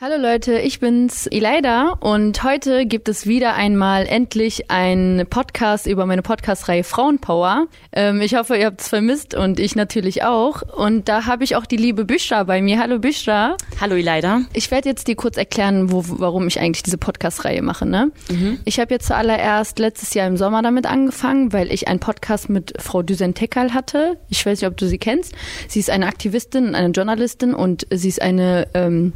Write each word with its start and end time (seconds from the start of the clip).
Hallo 0.00 0.14
Leute, 0.16 0.60
ich 0.60 0.78
bin's 0.78 1.26
Elida 1.26 1.96
und 1.98 2.44
heute 2.44 2.86
gibt 2.86 3.08
es 3.08 3.26
wieder 3.26 3.54
einmal 3.54 4.06
endlich 4.06 4.70
einen 4.70 5.26
Podcast 5.26 5.88
über 5.88 6.06
meine 6.06 6.22
Podcast-Reihe 6.22 6.84
Frauenpower. 6.84 7.66
Ähm, 7.90 8.20
ich 8.20 8.36
hoffe, 8.36 8.56
ihr 8.56 8.66
habt 8.66 8.80
es 8.80 8.86
vermisst 8.86 9.34
und 9.34 9.58
ich 9.58 9.74
natürlich 9.74 10.22
auch. 10.22 10.62
Und 10.62 11.08
da 11.08 11.26
habe 11.26 11.42
ich 11.42 11.56
auch 11.56 11.66
die 11.66 11.78
liebe 11.78 12.04
Büschra 12.04 12.44
bei 12.44 12.62
mir. 12.62 12.78
Hallo 12.78 13.00
Büschra. 13.00 13.56
Hallo 13.80 13.96
Elida. 13.96 14.42
Ich 14.52 14.70
werde 14.70 14.88
jetzt 14.88 15.08
dir 15.08 15.16
kurz 15.16 15.36
erklären, 15.36 15.90
wo, 15.90 16.04
warum 16.06 16.46
ich 16.46 16.60
eigentlich 16.60 16.84
diese 16.84 16.98
Podcast-Reihe 16.98 17.62
mache. 17.62 17.84
Ne? 17.84 18.12
Mhm. 18.30 18.60
Ich 18.64 18.78
habe 18.78 18.94
jetzt 18.94 19.08
zuallererst 19.08 19.80
letztes 19.80 20.14
Jahr 20.14 20.28
im 20.28 20.36
Sommer 20.36 20.62
damit 20.62 20.86
angefangen, 20.86 21.52
weil 21.52 21.72
ich 21.72 21.88
einen 21.88 21.98
Podcast 21.98 22.50
mit 22.50 22.72
Frau 22.80 23.02
Düsen-Tekal 23.02 23.74
hatte. 23.74 24.16
Ich 24.28 24.46
weiß 24.46 24.60
nicht, 24.60 24.70
ob 24.70 24.76
du 24.76 24.86
sie 24.86 24.98
kennst. 24.98 25.34
Sie 25.66 25.80
ist 25.80 25.90
eine 25.90 26.06
Aktivistin, 26.06 26.76
eine 26.76 26.92
Journalistin 26.92 27.52
und 27.52 27.84
sie 27.90 28.10
ist 28.10 28.22
eine... 28.22 28.68
Ähm, 28.74 29.12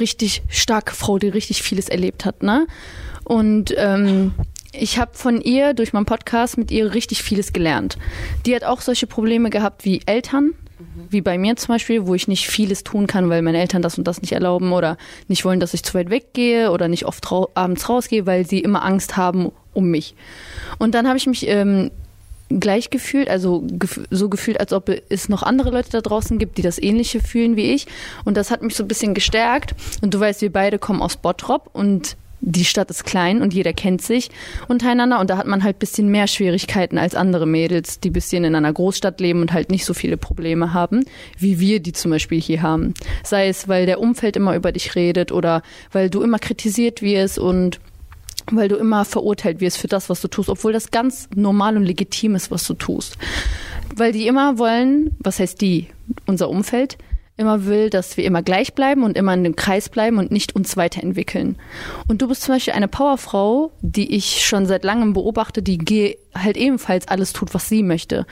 richtig 0.00 0.42
starke 0.48 0.94
Frau, 0.94 1.18
die 1.18 1.28
richtig 1.28 1.62
vieles 1.62 1.88
erlebt 1.88 2.24
hat, 2.24 2.42
ne? 2.42 2.66
Und 3.24 3.74
ähm, 3.76 4.32
ich 4.72 4.98
habe 4.98 5.10
von 5.14 5.40
ihr 5.40 5.74
durch 5.74 5.92
meinen 5.92 6.06
Podcast 6.06 6.58
mit 6.58 6.70
ihr 6.70 6.94
richtig 6.94 7.22
vieles 7.22 7.52
gelernt. 7.52 7.98
Die 8.46 8.54
hat 8.54 8.64
auch 8.64 8.80
solche 8.80 9.06
Probleme 9.06 9.50
gehabt 9.50 9.84
wie 9.84 10.00
Eltern, 10.06 10.54
mhm. 10.78 11.06
wie 11.10 11.20
bei 11.20 11.38
mir 11.38 11.56
zum 11.56 11.74
Beispiel, 11.74 12.06
wo 12.06 12.14
ich 12.14 12.28
nicht 12.28 12.48
vieles 12.48 12.84
tun 12.84 13.06
kann, 13.06 13.28
weil 13.28 13.42
meine 13.42 13.60
Eltern 13.60 13.82
das 13.82 13.98
und 13.98 14.04
das 14.04 14.20
nicht 14.20 14.32
erlauben 14.32 14.72
oder 14.72 14.96
nicht 15.26 15.44
wollen, 15.44 15.60
dass 15.60 15.74
ich 15.74 15.82
zu 15.82 15.94
weit 15.94 16.10
weggehe 16.10 16.70
oder 16.70 16.88
nicht 16.88 17.06
oft 17.06 17.30
ra 17.30 17.46
abends 17.54 17.88
rausgehe, 17.88 18.26
weil 18.26 18.46
sie 18.46 18.60
immer 18.60 18.84
Angst 18.84 19.16
haben 19.16 19.52
um 19.74 19.90
mich. 19.90 20.14
Und 20.78 20.94
dann 20.94 21.06
habe 21.06 21.18
ich 21.18 21.26
mich 21.26 21.48
ähm, 21.48 21.90
gleich 22.48 22.90
gefühlt, 22.90 23.28
also 23.28 23.64
gef 23.66 24.00
so 24.10 24.28
gefühlt, 24.28 24.60
als 24.60 24.72
ob 24.72 24.90
es 25.08 25.28
noch 25.28 25.42
andere 25.42 25.70
Leute 25.70 25.90
da 25.90 26.00
draußen 26.00 26.38
gibt, 26.38 26.58
die 26.58 26.62
das 26.62 26.78
ähnliche 26.78 27.20
fühlen 27.20 27.56
wie 27.56 27.72
ich. 27.72 27.86
Und 28.24 28.36
das 28.36 28.50
hat 28.50 28.62
mich 28.62 28.74
so 28.74 28.84
ein 28.84 28.88
bisschen 28.88 29.14
gestärkt. 29.14 29.74
Und 30.00 30.14
du 30.14 30.20
weißt, 30.20 30.40
wir 30.42 30.52
beide 30.52 30.78
kommen 30.78 31.02
aus 31.02 31.16
Bottrop 31.16 31.70
und 31.72 32.16
die 32.40 32.64
Stadt 32.64 32.90
ist 32.90 33.04
klein 33.04 33.42
und 33.42 33.52
jeder 33.52 33.72
kennt 33.72 34.00
sich 34.00 34.30
untereinander 34.68 35.18
und 35.18 35.28
da 35.28 35.38
hat 35.38 35.46
man 35.46 35.64
halt 35.64 35.78
bisschen 35.78 36.08
mehr 36.08 36.26
Schwierigkeiten 36.26 36.98
als 36.98 37.14
andere 37.14 37.46
Mädels, 37.46 38.00
die 38.00 38.10
bisschen 38.10 38.44
in 38.44 38.54
einer 38.54 38.72
Großstadt 38.72 39.20
leben 39.20 39.40
und 39.40 39.52
halt 39.52 39.70
nicht 39.70 39.84
so 39.84 39.94
viele 39.94 40.16
Probleme 40.16 40.72
haben, 40.72 41.04
wie 41.36 41.58
wir 41.58 41.80
die 41.80 41.92
zum 41.92 42.12
Beispiel 42.12 42.40
hier 42.40 42.62
haben. 42.62 42.94
Sei 43.24 43.48
es, 43.48 43.68
weil 43.68 43.86
der 43.86 44.00
Umfeld 44.00 44.36
immer 44.36 44.54
über 44.54 44.72
dich 44.72 44.94
redet 44.94 45.32
oder 45.32 45.62
weil 45.90 46.10
du 46.10 46.22
immer 46.22 46.38
kritisiert 46.38 47.02
wirst 47.02 47.38
und 47.38 47.80
weil 48.50 48.68
du 48.68 48.76
immer 48.76 49.04
verurteilt 49.04 49.60
wirst 49.60 49.78
für 49.78 49.88
das, 49.88 50.08
was 50.08 50.20
du 50.20 50.28
tust, 50.28 50.48
obwohl 50.48 50.72
das 50.72 50.90
ganz 50.90 51.28
normal 51.34 51.76
und 51.76 51.84
legitim 51.84 52.34
ist, 52.34 52.50
was 52.50 52.66
du 52.66 52.74
tust. 52.74 53.16
Weil 53.94 54.12
die 54.12 54.26
immer 54.26 54.58
wollen, 54.58 55.16
was 55.20 55.38
heißt 55.38 55.60
die, 55.60 55.88
unser 56.26 56.48
Umfeld, 56.48 56.98
immer 57.38 57.66
will, 57.66 57.88
dass 57.88 58.16
wir 58.16 58.24
immer 58.24 58.42
gleich 58.42 58.74
bleiben 58.74 59.04
und 59.04 59.16
immer 59.16 59.32
in 59.32 59.44
dem 59.44 59.56
Kreis 59.56 59.88
bleiben 59.88 60.18
und 60.18 60.30
nicht 60.30 60.56
uns 60.56 60.76
weiterentwickeln. 60.76 61.56
Und 62.08 62.20
du 62.20 62.28
bist 62.28 62.42
zum 62.42 62.56
Beispiel 62.56 62.74
eine 62.74 62.88
Powerfrau, 62.88 63.70
die 63.80 64.14
ich 64.14 64.44
schon 64.44 64.66
seit 64.66 64.84
langem 64.84 65.12
beobachte, 65.12 65.62
die 65.62 65.78
halt 66.34 66.56
ebenfalls 66.56 67.08
alles 67.08 67.32
tut, 67.32 67.54
was 67.54 67.68
sie 67.68 67.82
möchte. 67.82 68.26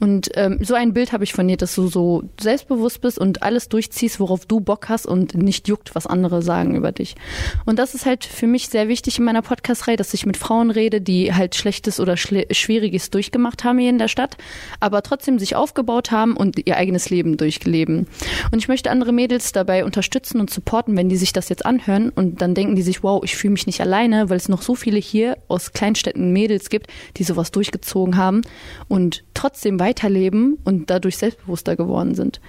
Und 0.00 0.30
ähm, 0.34 0.58
so 0.62 0.74
ein 0.74 0.92
Bild 0.92 1.12
habe 1.12 1.24
ich 1.24 1.32
von 1.32 1.48
dir, 1.48 1.56
dass 1.56 1.74
du 1.74 1.88
so 1.88 2.22
selbstbewusst 2.40 3.00
bist 3.00 3.18
und 3.18 3.42
alles 3.42 3.68
durchziehst, 3.68 4.20
worauf 4.20 4.46
du 4.46 4.60
Bock 4.60 4.88
hast 4.88 5.06
und 5.06 5.34
nicht 5.34 5.66
juckt, 5.66 5.94
was 5.94 6.06
andere 6.06 6.40
sagen 6.40 6.76
über 6.76 6.92
dich. 6.92 7.16
Und 7.64 7.78
das 7.78 7.94
ist 7.94 8.06
halt 8.06 8.24
für 8.24 8.46
mich 8.46 8.68
sehr 8.68 8.88
wichtig 8.88 9.18
in 9.18 9.24
meiner 9.24 9.42
Podcast-Reihe, 9.42 9.96
dass 9.96 10.14
ich 10.14 10.24
mit 10.24 10.36
Frauen 10.36 10.70
rede, 10.70 11.00
die 11.00 11.34
halt 11.34 11.56
Schlechtes 11.56 11.98
oder 11.98 12.16
Schwieriges 12.16 13.10
durchgemacht 13.10 13.64
haben 13.64 13.78
hier 13.78 13.90
in 13.90 13.98
der 13.98 14.08
Stadt, 14.08 14.36
aber 14.78 15.02
trotzdem 15.02 15.38
sich 15.38 15.56
aufgebaut 15.56 16.10
haben 16.12 16.36
und 16.36 16.64
ihr 16.64 16.76
eigenes 16.76 17.10
Leben 17.10 17.36
durchleben. 17.36 18.06
Und 18.52 18.58
ich 18.58 18.68
möchte 18.68 18.90
andere 18.90 19.12
Mädels 19.12 19.50
dabei 19.52 19.84
unterstützen 19.84 20.40
und 20.40 20.50
supporten, 20.50 20.96
wenn 20.96 21.08
die 21.08 21.16
sich 21.16 21.32
das 21.32 21.48
jetzt 21.48 21.66
anhören 21.66 22.10
und 22.10 22.40
dann 22.40 22.54
denken 22.54 22.76
die 22.76 22.82
sich, 22.82 23.02
wow, 23.02 23.22
ich 23.24 23.36
fühle 23.36 23.52
mich 23.52 23.66
nicht 23.66 23.80
alleine, 23.80 24.30
weil 24.30 24.36
es 24.36 24.48
noch 24.48 24.62
so 24.62 24.76
viele 24.76 24.98
hier 24.98 25.38
aus 25.48 25.72
Kleinstädten 25.72 26.32
Mädels 26.32 26.70
gibt, 26.70 26.86
die 27.16 27.24
sowas 27.38 27.50
durchgezogen 27.52 28.16
haben 28.16 28.42
und 28.88 29.24
trotzdem 29.34 29.78
weiter 29.78 29.88
weiterleben 29.88 30.58
und 30.64 30.90
dadurch 30.90 31.16
selbstbewusster 31.16 31.76
geworden 31.76 32.14
sind. 32.14 32.40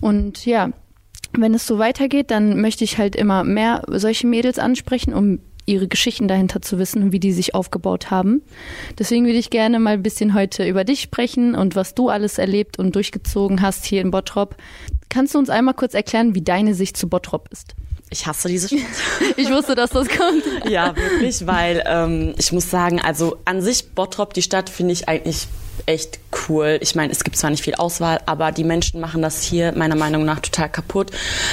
Und 0.00 0.44
ja, 0.46 0.70
wenn 1.36 1.54
es 1.54 1.66
so 1.66 1.78
weitergeht, 1.78 2.30
dann 2.30 2.60
möchte 2.60 2.84
ich 2.84 2.98
halt 2.98 3.16
immer 3.16 3.44
mehr 3.44 3.82
solche 3.88 4.26
Mädels 4.26 4.58
ansprechen, 4.58 5.14
um 5.14 5.38
ihre 5.64 5.86
Geschichten 5.86 6.26
dahinter 6.26 6.60
zu 6.60 6.78
wissen 6.78 7.04
und 7.04 7.12
wie 7.12 7.20
die 7.20 7.32
sich 7.32 7.54
aufgebaut 7.54 8.10
haben. 8.10 8.42
Deswegen 8.98 9.26
würde 9.26 9.38
ich 9.38 9.50
gerne 9.50 9.78
mal 9.78 9.94
ein 9.94 10.02
bisschen 10.02 10.34
heute 10.34 10.68
über 10.68 10.82
dich 10.84 11.00
sprechen 11.00 11.54
und 11.54 11.76
was 11.76 11.94
du 11.94 12.08
alles 12.08 12.38
erlebt 12.38 12.78
und 12.78 12.96
durchgezogen 12.96 13.62
hast 13.62 13.84
hier 13.84 14.00
in 14.00 14.10
Bottrop. 14.10 14.56
Kannst 15.12 15.34
du 15.34 15.38
uns 15.38 15.50
einmal 15.50 15.74
kurz 15.74 15.92
erklären, 15.92 16.34
wie 16.34 16.40
deine 16.40 16.74
Sicht 16.74 16.96
zu 16.96 17.06
Bottrop 17.06 17.50
ist? 17.52 17.74
Ich 18.08 18.26
hasse 18.26 18.48
diese 18.48 18.68
Stadt. 18.68 18.80
ich 19.36 19.50
wusste, 19.50 19.74
dass 19.74 19.90
das 19.90 20.08
kommt. 20.08 20.42
ja, 20.70 20.96
wirklich, 20.96 21.46
weil 21.46 21.84
ähm, 21.86 22.34
ich 22.38 22.50
muss 22.50 22.70
sagen, 22.70 22.98
also 22.98 23.36
an 23.44 23.60
sich 23.60 23.90
Bottrop, 23.90 24.32
die 24.32 24.40
Stadt, 24.40 24.70
finde 24.70 24.94
ich 24.94 25.10
eigentlich 25.10 25.48
echt 25.84 26.18
cool. 26.48 26.78
Ich 26.80 26.94
meine, 26.94 27.12
es 27.12 27.24
gibt 27.24 27.36
zwar 27.36 27.50
nicht 27.50 27.62
viel 27.62 27.74
Auswahl, 27.74 28.20
aber 28.24 28.52
die 28.52 28.64
Menschen 28.64 29.00
machen 29.00 29.20
das 29.20 29.42
hier 29.42 29.72
meiner 29.76 29.96
Meinung 29.96 30.24
nach 30.24 30.40
total 30.40 30.70
kaputt. 30.70 31.10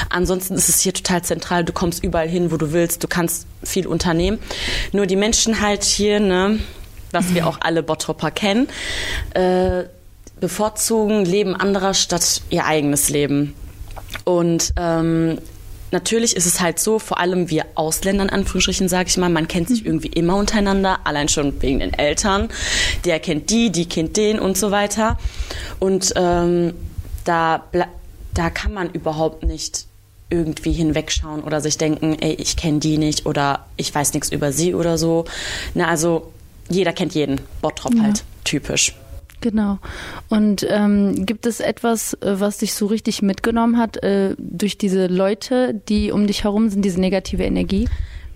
Ansonsten 0.09 0.53
ist 0.53 0.69
es 0.69 0.79
hier 0.79 0.93
total 0.93 1.21
zentral. 1.25 1.65
Du 1.65 1.73
kommst 1.73 2.01
überall 2.01 2.29
hin, 2.29 2.53
wo 2.53 2.55
du 2.55 2.71
willst. 2.71 3.03
Du 3.03 3.09
kannst 3.09 3.45
viel 3.61 3.87
unternehmen. 3.87 4.39
Nur 4.93 5.05
die 5.05 5.17
Menschen 5.17 5.59
halt 5.59 5.83
hier, 5.83 6.21
ne, 6.21 6.59
was 7.11 7.33
wir 7.33 7.45
auch 7.45 7.57
alle 7.59 7.83
Bottropper 7.83 8.31
kennen, 8.31 8.69
äh, 9.33 9.83
bevorzugen 10.39 11.25
Leben 11.25 11.55
anderer 11.55 11.93
statt 11.93 12.41
ihr 12.49 12.65
eigenes 12.65 13.09
Leben. 13.09 13.53
Und 14.23 14.73
ähm, 14.77 15.39
natürlich 15.91 16.35
ist 16.35 16.45
es 16.45 16.59
halt 16.59 16.79
so, 16.79 16.99
vor 16.99 17.19
allem 17.19 17.49
wir 17.49 17.65
Ausländer 17.75 18.23
in 18.23 18.29
Anführungsstrichen, 18.29 18.89
sage 18.89 19.09
ich 19.09 19.17
mal, 19.17 19.29
man 19.29 19.47
kennt 19.47 19.67
sich 19.67 19.81
mhm. 19.81 19.87
irgendwie 19.87 20.07
immer 20.07 20.35
untereinander, 20.35 20.99
allein 21.03 21.29
schon 21.29 21.61
wegen 21.61 21.79
den 21.79 21.93
Eltern. 21.93 22.49
Der 23.05 23.19
kennt 23.19 23.49
die, 23.49 23.71
die 23.71 23.87
kennt 23.87 24.17
den 24.17 24.39
und 24.39 24.57
so 24.57 24.71
weiter. 24.71 25.17
Und 25.79 26.13
ähm, 26.15 26.73
da, 27.25 27.63
da 28.33 28.49
kann 28.49 28.73
man 28.73 28.89
überhaupt 28.91 29.43
nicht 29.43 29.85
irgendwie 30.29 30.73
hinwegschauen 30.73 31.43
oder 31.43 31.59
sich 31.59 31.77
denken, 31.77 32.17
ey, 32.19 32.33
ich 32.33 32.55
kenne 32.55 32.79
die 32.79 32.97
nicht 32.97 33.25
oder 33.25 33.65
ich 33.77 33.93
weiß 33.93 34.13
nichts 34.13 34.31
über 34.31 34.51
sie 34.51 34.75
oder 34.75 34.97
so. 34.97 35.25
Na, 35.73 35.87
also 35.87 36.31
jeder 36.69 36.93
kennt 36.93 37.15
jeden. 37.15 37.41
Bottrop 37.61 37.95
ja. 37.95 38.03
halt, 38.03 38.23
typisch. 38.43 38.93
Genau. 39.41 39.79
Und 40.27 40.65
ähm, 40.69 41.25
gibt 41.25 41.45
es 41.45 41.59
etwas, 41.59 42.13
äh, 42.15 42.39
was 42.39 42.57
dich 42.57 42.73
so 42.73 42.87
richtig 42.87 43.21
mitgenommen 43.21 43.77
hat 43.77 44.03
äh, 44.03 44.35
durch 44.37 44.77
diese 44.77 45.07
Leute, 45.07 45.73
die 45.87 46.11
um 46.11 46.27
dich 46.27 46.43
herum 46.43 46.69
sind, 46.69 46.83
diese 46.83 46.99
negative 46.99 47.43
Energie? 47.43 47.87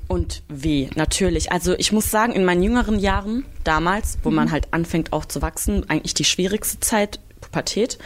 Und 0.07 0.43
weh, 0.47 0.89
natürlich. 0.95 1.51
Also 1.51 1.73
ich 1.77 1.91
muss 1.91 2.09
sagen, 2.09 2.33
in 2.33 2.45
meinen 2.45 2.63
jüngeren 2.63 2.99
Jahren, 2.99 3.45
damals, 3.63 4.17
wo 4.23 4.29
mhm. 4.29 4.35
man 4.35 4.51
halt 4.51 4.67
anfängt 4.71 5.11
auch 5.11 5.25
zu 5.25 5.41
wachsen, 5.41 5.89
eigentlich 5.89 6.13
die 6.13 6.25
schwierigste 6.25 6.79
Zeit, 6.79 7.19
Pubertät, 7.41 7.97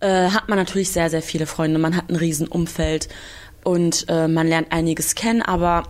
äh, 0.00 0.30
hat 0.30 0.48
man 0.48 0.58
natürlich 0.58 0.90
sehr, 0.90 1.10
sehr 1.10 1.22
viele 1.22 1.46
Freunde. 1.46 1.78
Man 1.78 1.96
hat 1.96 2.08
ein 2.08 2.16
Riesenumfeld 2.16 3.08
und 3.64 4.06
äh, 4.08 4.28
man 4.28 4.46
lernt 4.46 4.72
einiges 4.72 5.14
kennen, 5.14 5.42
aber 5.42 5.84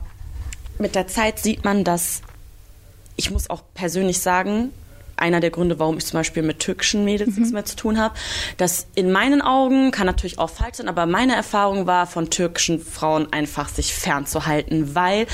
mit 0.78 0.94
der 0.94 1.06
Zeit 1.06 1.38
sieht 1.38 1.64
man, 1.64 1.84
dass 1.84 2.22
ich 3.16 3.30
muss 3.30 3.48
auch 3.48 3.62
persönlich 3.74 4.18
sagen, 4.18 4.70
einer 5.16 5.40
der 5.40 5.50
Gründe, 5.50 5.78
warum 5.78 5.98
ich 5.98 6.06
zum 6.06 6.18
Beispiel 6.18 6.42
mit 6.42 6.60
türkischen 6.60 7.04
Mädels 7.04 7.30
mhm. 7.30 7.36
nichts 7.36 7.52
mehr 7.52 7.64
zu 7.64 7.76
tun 7.76 7.98
habe. 7.98 8.14
Das 8.56 8.86
in 8.94 9.12
meinen 9.12 9.42
Augen 9.42 9.90
kann 9.90 10.06
natürlich 10.06 10.38
auch 10.38 10.50
falsch 10.50 10.76
sein, 10.76 10.88
aber 10.88 11.06
meine 11.06 11.34
Erfahrung 11.34 11.86
war, 11.86 12.06
von 12.06 12.30
türkischen 12.30 12.80
Frauen 12.80 13.32
einfach 13.32 13.68
sich 13.68 13.94
fernzuhalten, 13.94 14.94
weil 14.94 15.26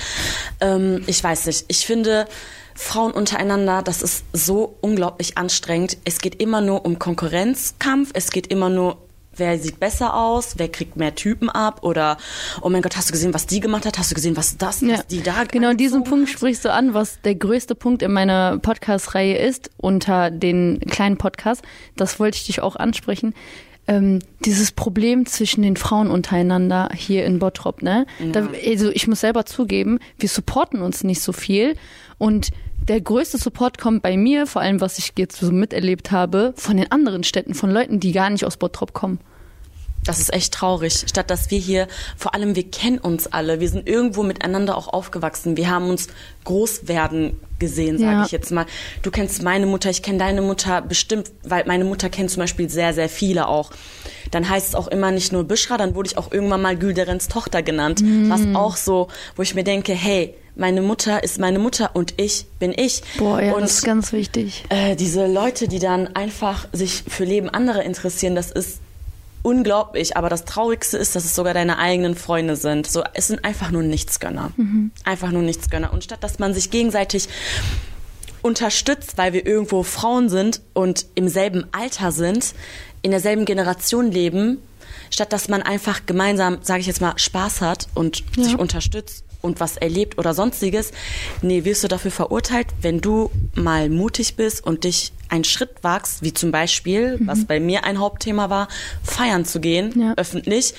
ähm, 0.61 1.03
ich 1.07 1.23
weiß 1.23 1.47
nicht, 1.47 1.65
ich 1.69 1.87
finde, 1.87 2.27
Frauen 2.75 3.13
untereinander, 3.13 3.83
das 3.83 4.01
ist 4.01 4.25
so 4.33 4.77
unglaublich 4.81 5.37
anstrengend. 5.37 5.99
Es 6.05 6.21
geht 6.21 6.41
immer 6.41 6.61
nur 6.61 6.87
um 6.87 6.99
Konkurrenzkampf, 6.99 8.11
es 8.15 8.31
geht 8.31 8.47
immer 8.47 8.71
nur 8.71 8.97
wer 9.41 9.59
sieht 9.59 9.81
besser 9.81 10.15
aus, 10.15 10.55
wer 10.59 10.69
kriegt 10.69 10.97
mehr 10.97 11.15
Typen 11.17 11.51
ab 11.51 11.83
oder 11.83 12.19
oh 12.63 12.69
mein 12.69 12.83
Gott, 12.83 12.97
hast 12.97 13.09
du 13.09 13.13
gesehen, 13.13 13.35
was 13.35 13.47
die 13.47 13.59
gemacht 13.59 13.87
hat? 13.87 13.99
Hast 13.99 14.13
du 14.13 14.15
gesehen, 14.15 14.37
was 14.37 14.57
das, 14.57 14.83
ja. 14.83 14.93
was 14.93 15.07
die 15.07 15.23
da 15.23 15.45
Genau, 15.45 15.73
diesen 15.73 16.05
Punkt 16.05 16.29
hat? 16.29 16.37
sprichst 16.37 16.65
du 16.65 16.73
an, 16.73 16.95
was 16.95 17.21
der 17.23 17.35
größte 17.35 17.75
Punkt 17.75 18.03
in 18.03 18.13
meiner 18.13 18.59
Podcast-Reihe 18.59 19.37
ist, 19.39 19.71
unter 19.79 20.31
den 20.31 20.79
kleinen 20.81 21.17
Podcasts. 21.17 21.63
Das 21.97 22.21
wollte 22.21 22.37
ich 22.37 22.47
dich 22.47 22.63
auch 22.63 22.77
ansprechen. 22.77 23.35
Ähm, 23.89 24.21
dieses 24.45 24.71
Problem 24.71 25.27
zwischen 25.27 25.63
den 25.63 25.77
Frauen 25.77 26.11
untereinander 26.11 26.91
hier 26.95 27.25
in 27.25 27.39
Bottrop, 27.39 27.83
ne? 27.83 28.07
Ja. 28.19 28.27
Da, 28.33 28.49
also 28.65 28.91
ich 28.91 29.09
muss 29.09 29.21
selber 29.21 29.47
zugeben, 29.47 29.99
wir 30.19 30.29
supporten 30.29 30.83
uns 30.83 31.03
nicht 31.03 31.23
so 31.23 31.33
viel 31.33 31.75
und 32.19 32.51
der 32.89 33.01
größte 33.01 33.39
Support 33.39 33.79
kommt 33.79 34.03
bei 34.03 34.17
mir, 34.17 34.47
vor 34.47 34.63
allem 34.63 34.81
was 34.81 34.99
ich 34.99 35.13
jetzt 35.19 35.39
so 35.39 35.51
miterlebt 35.53 36.11
habe, 36.11 36.55
von 36.57 36.77
den 36.77 36.91
anderen 36.91 37.25
Städten, 37.25 37.55
von 37.55 37.71
Leuten, 37.71 38.01
die 38.01 38.13
gar 38.13 38.31
nicht 38.31 38.45
aus 38.45 38.57
Bottrop 38.57 38.93
kommen. 38.93 39.19
Das 40.05 40.19
ist 40.19 40.33
echt 40.33 40.55
traurig. 40.55 41.05
Statt 41.07 41.31
dass 41.31 41.51
wir 41.51 41.59
hier, 41.59 41.87
vor 42.17 42.35
allem 42.35 42.57
wir 42.57 42.71
kennen 42.71 42.99
uns 42.99 43.27
alle, 43.27 43.61
wir 43.61 43.69
sind 43.69 43.89
irgendwo 43.89 44.23
miteinander 44.23 44.77
auch 44.77 44.89
aufgewachsen. 44.89 45.57
Wir 45.57 45.71
haben 45.71 45.89
uns 45.89 46.09
groß 46.45 46.89
werden 46.89 47.39
gesehen, 47.59 47.99
sage 47.99 48.13
ja. 48.13 48.25
ich 48.25 48.33
jetzt 48.33 48.51
mal. 48.51 48.67
Du 49.03 49.11
kennst 49.11 49.43
meine 49.43 49.67
Mutter, 49.67 49.91
ich 49.91 50.03
kenne 50.03 50.19
deine 50.19 50.41
Mutter 50.41 50.81
bestimmt, 50.81 51.31
weil 51.45 51.65
meine 51.67 51.85
Mutter 51.85 52.09
kennt 52.09 52.31
zum 52.31 52.41
Beispiel 52.41 52.71
sehr, 52.71 52.95
sehr 52.95 53.09
viele 53.09 53.47
auch. 53.47 53.71
dann 54.31 54.49
heißt 54.49 54.69
es 54.69 54.75
auch 54.75 54.89
immer 54.89 55.11
nicht 55.11 55.33
nur 55.33 55.45
Bishra, 55.45 55.77
dann 55.77 55.95
wurde 55.95 56.09
ich 56.09 56.19
auch 56.19 56.33
irgendwann 56.33 56.63
mal 56.63 56.77
Gülderens 56.77 57.29
Tochter 57.29 57.63
genannt, 57.63 58.01
mhm. 58.01 58.31
was 58.31 58.41
auch 58.55 58.77
so, 58.77 59.09
wo 59.37 59.43
ich 59.43 59.55
mir 59.55 59.65
denke, 59.65 59.93
hey, 59.93 60.35
meine 60.57 60.83
Mutter 60.83 61.23
ist 61.23 61.39
meine 61.39 61.59
Mutter 61.59 61.91
und 61.95 62.15
ich 62.17 62.47
bin 62.59 62.73
ich. 62.77 63.03
Boah, 63.19 63.41
ja, 63.41 63.53
und, 63.53 63.63
das 63.63 63.77
ist 63.77 63.85
ganz 63.85 64.13
wichtig. 64.13 64.65
Äh, 64.69 64.97
diese 64.97 65.27
Leute, 65.27 65.69
die 65.69 65.79
dann 65.79 66.15
einfach 66.15 66.67
sich 66.73 67.03
für 67.09 67.25
Leben 67.25 67.49
anderer 67.49 67.83
interessieren, 67.83 68.35
das 68.35 68.51
ist 68.51 68.81
unglaublich. 69.43 70.17
Aber 70.17 70.29
das 70.29 70.45
Traurigste 70.45 70.99
ist, 70.99 71.17
dass 71.17 71.25
es 71.25 71.35
sogar 71.35 71.55
deine 71.55 71.79
eigenen 71.79 72.15
Freunde 72.15 72.57
sind. 72.57 72.87
So, 72.87 73.03
es 73.15 73.29
sind 73.29 73.45
einfach 73.45 73.71
nur 73.71 73.83
Nichtsgönner. 73.83 74.53
Mhm. 74.57 74.91
Einfach 75.05 75.31
nur 75.31 75.43
Nichtsgönner. 75.43 75.93
Und 75.93 76.05
statt 76.05 76.23
dass 76.23 76.39
man 76.39 76.55
sich 76.55 76.71
gegenseitig 76.71 77.29
unterstützt, 78.43 79.19
weil 79.19 79.33
wir 79.33 79.47
irgendwo 79.47 79.83
Frauen 79.83 80.29
sind 80.29 80.61
und 80.73 81.07
im 81.15 81.29
selben 81.29 81.67
Alter 81.73 82.13
sind, 82.13 82.55
in 83.03 83.11
derselben 83.11 83.45
Generation 83.45 84.11
leben, 84.11 84.59
statt 85.11 85.33
dass 85.33 85.49
man 85.49 85.63
einfach 85.63 86.07
gemeinsam, 86.07 86.59
sage 86.63 86.81
ich 86.81 86.87
jetzt 86.87 87.01
mal, 87.01 87.13
Spaß 87.17 87.61
hat 87.61 87.89
und 87.95 88.23
ja. 88.37 88.45
sich 88.45 88.59
unterstützt 88.59 89.25
und 89.41 89.61
was 89.61 89.77
erlebt 89.77 90.19
oder 90.19 90.35
sonstiges, 90.35 90.93
nee, 91.43 91.65
wirst 91.65 91.85
du 91.85 91.89
dafür 91.89 92.11
verurteilt, 92.11 92.69
wenn 92.83 93.01
du 93.01 93.31
mal 93.55 93.89
mutig 93.89 94.37
bist 94.37 94.65
und 94.65 94.85
dich 94.85 95.13
einen 95.29 95.45
Schritt 95.45 95.71
wagst, 95.83 96.23
wie 96.23 96.33
zum 96.33 96.51
Beispiel, 96.51 97.19
mhm. 97.19 97.27
was 97.27 97.45
bei 97.45 97.61
mir 97.61 97.85
ein 97.85 97.99
Hauptthema 97.99 98.51
war, 98.51 98.69
feiern 99.03 99.45
zu 99.45 99.61
gehen, 99.61 99.93
ja. 99.99 100.15
öffentlich, 100.17 100.75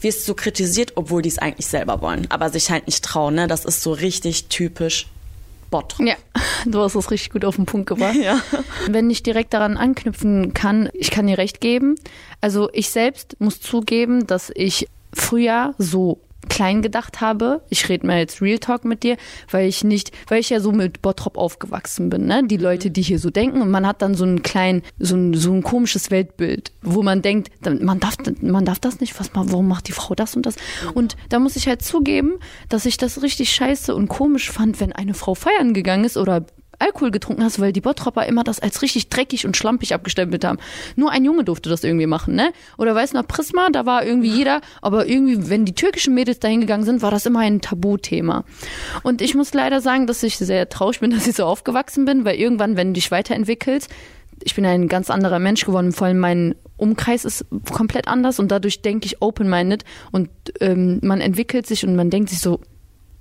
wirst 0.00 0.26
du 0.28 0.34
kritisiert, 0.34 0.92
obwohl 0.96 1.22
die 1.22 1.28
es 1.28 1.38
eigentlich 1.38 1.66
selber 1.66 2.00
wollen, 2.00 2.26
aber 2.30 2.50
sich 2.50 2.70
halt 2.70 2.86
nicht 2.86 3.04
trauen. 3.04 3.34
Ne? 3.34 3.46
Das 3.46 3.64
ist 3.64 3.82
so 3.82 3.92
richtig 3.92 4.46
typisch 4.46 5.06
Bottrop. 5.70 6.06
Ja, 6.06 6.14
du 6.66 6.80
hast 6.80 6.94
das 6.94 7.10
richtig 7.10 7.30
gut 7.30 7.44
auf 7.44 7.56
den 7.56 7.66
Punkt 7.66 7.88
gebracht. 7.88 8.14
Ja. 8.24 8.40
Wenn 8.88 9.10
ich 9.10 9.22
direkt 9.22 9.52
daran 9.52 9.76
anknüpfen 9.76 10.54
kann, 10.54 10.88
ich 10.94 11.10
kann 11.10 11.26
dir 11.26 11.36
recht 11.36 11.60
geben. 11.60 11.96
Also 12.40 12.70
ich 12.72 12.90
selbst 12.90 13.36
muss 13.40 13.60
zugeben, 13.60 14.26
dass 14.26 14.50
ich 14.54 14.88
früher 15.12 15.74
so 15.78 16.20
klein 16.48 16.82
gedacht 16.82 17.20
habe. 17.20 17.62
Ich 17.70 17.88
rede 17.88 18.06
mal 18.06 18.18
jetzt 18.18 18.40
Real 18.40 18.58
Talk 18.58 18.84
mit 18.84 19.02
dir, 19.02 19.16
weil 19.50 19.68
ich 19.68 19.84
nicht, 19.84 20.12
weil 20.28 20.40
ich 20.40 20.50
ja 20.50 20.60
so 20.60 20.72
mit 20.72 21.02
Bottrop 21.02 21.36
aufgewachsen 21.36 22.10
bin, 22.10 22.26
ne? 22.26 22.42
Die 22.46 22.56
Leute, 22.56 22.90
die 22.90 23.02
hier 23.02 23.18
so 23.18 23.30
denken 23.30 23.62
und 23.62 23.70
man 23.70 23.86
hat 23.86 24.02
dann 24.02 24.14
so 24.14 24.24
ein 24.24 24.42
klein, 24.42 24.82
so 24.98 25.16
ein, 25.16 25.34
so 25.34 25.52
ein 25.52 25.62
komisches 25.62 26.10
Weltbild, 26.10 26.72
wo 26.82 27.02
man 27.02 27.22
denkt, 27.22 27.50
man 27.82 28.00
darf, 28.00 28.16
man 28.40 28.64
darf 28.64 28.78
das 28.78 29.00
nicht, 29.00 29.18
was 29.18 29.30
warum 29.34 29.68
macht 29.68 29.88
die 29.88 29.92
Frau 29.92 30.14
das 30.14 30.36
und 30.36 30.46
das? 30.46 30.56
Und 30.94 31.16
da 31.28 31.38
muss 31.38 31.56
ich 31.56 31.66
halt 31.66 31.82
zugeben, 31.82 32.34
dass 32.68 32.86
ich 32.86 32.96
das 32.96 33.22
richtig 33.22 33.52
scheiße 33.52 33.94
und 33.94 34.08
komisch 34.08 34.50
fand, 34.50 34.80
wenn 34.80 34.92
eine 34.92 35.14
Frau 35.14 35.34
feiern 35.34 35.74
gegangen 35.74 36.04
ist 36.04 36.16
oder 36.16 36.46
Alkohol 36.84 37.10
getrunken 37.10 37.42
hast, 37.42 37.60
weil 37.60 37.72
die 37.72 37.80
Bottropper 37.80 38.26
immer 38.26 38.44
das 38.44 38.60
als 38.60 38.82
richtig 38.82 39.08
dreckig 39.08 39.46
und 39.46 39.56
schlampig 39.56 39.94
abgestempelt 39.94 40.44
haben. 40.44 40.58
Nur 40.96 41.10
ein 41.10 41.24
Junge 41.24 41.44
durfte 41.44 41.70
das 41.70 41.84
irgendwie 41.84 42.06
machen, 42.06 42.34
ne? 42.34 42.52
Oder 42.76 42.94
weißt 42.94 43.14
du 43.14 43.18
noch, 43.18 43.26
Prisma, 43.26 43.68
da 43.70 43.86
war 43.86 44.04
irgendwie 44.04 44.30
jeder, 44.30 44.60
aber 44.82 45.06
irgendwie, 45.06 45.48
wenn 45.48 45.64
die 45.64 45.74
türkischen 45.74 46.14
Mädels 46.14 46.40
dahin 46.40 46.60
gegangen 46.60 46.84
sind, 46.84 47.02
war 47.02 47.10
das 47.10 47.26
immer 47.26 47.40
ein 47.40 47.60
Tabuthema. 47.60 48.44
Und 49.02 49.22
ich 49.22 49.34
muss 49.34 49.54
leider 49.54 49.80
sagen, 49.80 50.06
dass 50.06 50.22
ich 50.22 50.36
sehr 50.36 50.68
traurig 50.68 51.00
bin, 51.00 51.10
dass 51.14 51.26
ich 51.26 51.36
so 51.36 51.44
aufgewachsen 51.44 52.04
bin, 52.04 52.24
weil 52.24 52.36
irgendwann, 52.36 52.76
wenn 52.76 52.88
du 52.88 52.94
dich 52.94 53.10
weiterentwickelst, 53.10 53.90
ich 54.42 54.54
bin 54.54 54.66
ein 54.66 54.88
ganz 54.88 55.10
anderer 55.10 55.38
Mensch 55.38 55.64
geworden, 55.64 55.92
vor 55.92 56.08
allem 56.08 56.18
mein 56.18 56.54
Umkreis 56.76 57.24
ist 57.24 57.46
komplett 57.70 58.08
anders 58.08 58.40
und 58.40 58.50
dadurch 58.50 58.82
denke 58.82 59.06
ich 59.06 59.22
open-minded 59.22 59.84
und 60.10 60.28
ähm, 60.60 60.98
man 61.02 61.20
entwickelt 61.20 61.66
sich 61.66 61.86
und 61.86 61.94
man 61.94 62.10
denkt 62.10 62.30
sich 62.30 62.40
so, 62.40 62.60